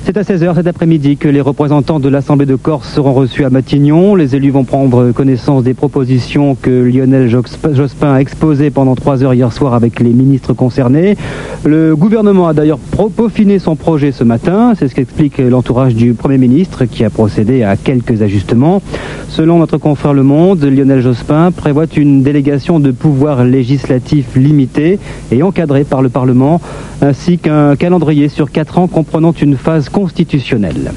C'est 0.06 0.18
à 0.18 0.20
16h 0.20 0.56
cet 0.56 0.66
après-midi 0.66 1.16
que 1.16 1.28
les 1.28 1.40
représentants 1.40 1.98
de 1.98 2.10
l'Assemblée 2.10 2.44
de 2.44 2.56
Corse 2.56 2.92
seront 2.92 3.14
reçus 3.14 3.42
à 3.46 3.48
Matignon. 3.48 4.14
Les 4.14 4.36
élus 4.36 4.50
vont 4.50 4.64
prendre 4.64 5.12
connaissance 5.12 5.64
des 5.64 5.72
propositions 5.72 6.54
que 6.60 6.68
Lionel 6.68 7.26
Jospin 7.26 8.12
a 8.12 8.18
exposées 8.18 8.68
pendant 8.68 8.96
trois 8.96 9.24
heures 9.24 9.32
hier 9.32 9.50
soir 9.50 9.72
avec 9.72 10.00
les 10.00 10.10
ministres 10.12 10.52
concernés. 10.52 11.16
Le 11.64 11.96
gouvernement 11.96 12.46
a 12.46 12.52
d'ailleurs 12.52 12.78
peaufiné 12.78 13.58
son 13.58 13.76
projet 13.76 14.12
ce 14.12 14.24
matin. 14.24 14.74
C'est 14.78 14.88
ce 14.88 14.94
qu'explique 14.94 15.38
l'entourage 15.38 15.94
du 15.94 16.12
Premier 16.12 16.36
ministre 16.36 16.84
qui 16.84 17.02
a 17.02 17.08
procédé 17.08 17.62
à 17.62 17.78
quelques 17.78 18.20
ajustements. 18.20 18.82
Selon 19.30 19.58
notre 19.58 19.78
confrère 19.78 20.12
Le 20.12 20.22
Monde, 20.22 20.62
Lionel 20.64 21.00
Jospin 21.00 21.50
prévoit 21.50 21.86
une 21.96 22.22
délégation 22.22 22.78
de 22.78 22.90
pouvoirs 22.90 23.42
législatifs 23.42 24.36
limités 24.36 24.98
et 25.32 25.42
encadrée 25.42 25.84
par 25.84 26.02
le 26.02 26.10
Parlement, 26.10 26.60
ainsi 27.00 27.38
qu'un 27.38 27.74
calendrier 27.74 28.28
sur 28.28 28.52
quatre 28.52 28.78
ans 28.78 28.86
comprenant 28.86 29.32
une 29.32 29.56
phase 29.56 29.88
constitutionnelle. 29.94 30.92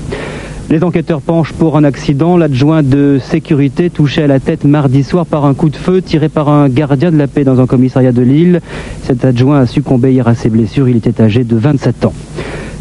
Les 0.71 0.83
enquêteurs 0.83 1.21
penchent 1.21 1.53
pour 1.53 1.77
un 1.77 1.83
accident. 1.83 2.35
L'adjoint 2.35 2.81
de 2.81 3.19
sécurité 3.21 3.91
touché 3.91 4.23
à 4.23 4.27
la 4.27 4.39
tête 4.39 4.65
mardi 4.65 5.03
soir 5.03 5.27
par 5.27 5.45
un 5.45 5.53
coup 5.53 5.69
de 5.69 5.75
feu 5.75 6.01
tiré 6.01 6.29
par 6.29 6.49
un 6.49 6.67
gardien 6.67 7.11
de 7.11 7.17
la 7.17 7.27
paix 7.27 7.43
dans 7.43 7.61
un 7.61 7.67
commissariat 7.67 8.11
de 8.11 8.23
Lille. 8.23 8.59
Cet 9.03 9.23
adjoint 9.23 9.59
a 9.59 9.65
succombé 9.67 10.13
hier 10.13 10.27
à 10.27 10.33
ses 10.33 10.49
blessures. 10.49 10.89
Il 10.89 10.97
était 10.97 11.21
âgé 11.21 11.43
de 11.43 11.55
27 11.55 12.05
ans. 12.05 12.13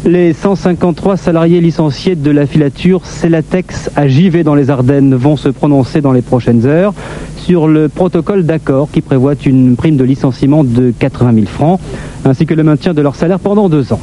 Les 0.05 0.33
153 0.33 1.17
salariés 1.17 1.61
licenciés 1.61 2.15
de 2.15 2.31
la 2.31 2.47
filature 2.47 3.05
Celatex 3.05 3.91
à 3.95 4.07
Givet 4.07 4.43
dans 4.43 4.55
les 4.55 4.71
Ardennes 4.71 5.13
vont 5.13 5.37
se 5.37 5.49
prononcer 5.49 6.01
dans 6.01 6.13
les 6.13 6.21
prochaines 6.23 6.65
heures 6.65 6.93
sur 7.37 7.67
le 7.67 7.89
protocole 7.89 8.43
d'accord 8.43 8.89
qui 8.91 9.01
prévoit 9.01 9.33
une 9.45 9.75
prime 9.75 9.97
de 9.97 10.03
licenciement 10.03 10.63
de 10.63 10.91
80 10.97 11.33
000 11.33 11.45
francs 11.45 11.79
ainsi 12.25 12.45
que 12.45 12.55
le 12.55 12.63
maintien 12.63 12.93
de 12.93 13.01
leur 13.01 13.15
salaire 13.15 13.39
pendant 13.39 13.69
deux 13.69 13.93
ans. 13.93 14.01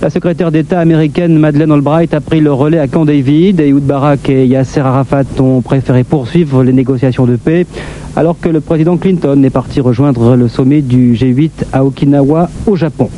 La 0.00 0.10
secrétaire 0.10 0.52
d'État 0.52 0.78
américaine 0.78 1.36
Madeleine 1.40 1.72
Albright 1.72 2.14
a 2.14 2.20
pris 2.20 2.40
le 2.40 2.52
relais 2.52 2.78
à 2.78 2.86
Camp 2.86 3.04
David. 3.04 3.58
Ehud 3.58 3.82
Barak 3.82 4.28
et 4.30 4.46
Yasser 4.46 4.78
Arafat 4.78 5.24
ont 5.40 5.60
préféré 5.60 6.04
poursuivre 6.04 6.62
les 6.62 6.72
négociations 6.72 7.26
de 7.26 7.34
paix, 7.34 7.66
alors 8.14 8.38
que 8.40 8.48
le 8.48 8.60
président 8.60 8.96
Clinton 8.96 9.42
est 9.42 9.50
parti 9.50 9.80
rejoindre 9.80 10.36
le 10.36 10.46
sommet 10.46 10.82
du 10.82 11.14
G8 11.14 11.50
à 11.72 11.84
Okinawa, 11.84 12.48
au 12.66 12.76
Japon. 12.76 13.10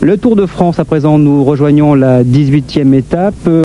Le 0.00 0.16
Tour 0.16 0.34
de 0.34 0.46
France, 0.46 0.78
à 0.78 0.84
présent, 0.86 1.18
nous 1.18 1.44
rejoignons 1.44 1.94
la 1.94 2.24
18e 2.24 2.94
étape. 2.94 3.46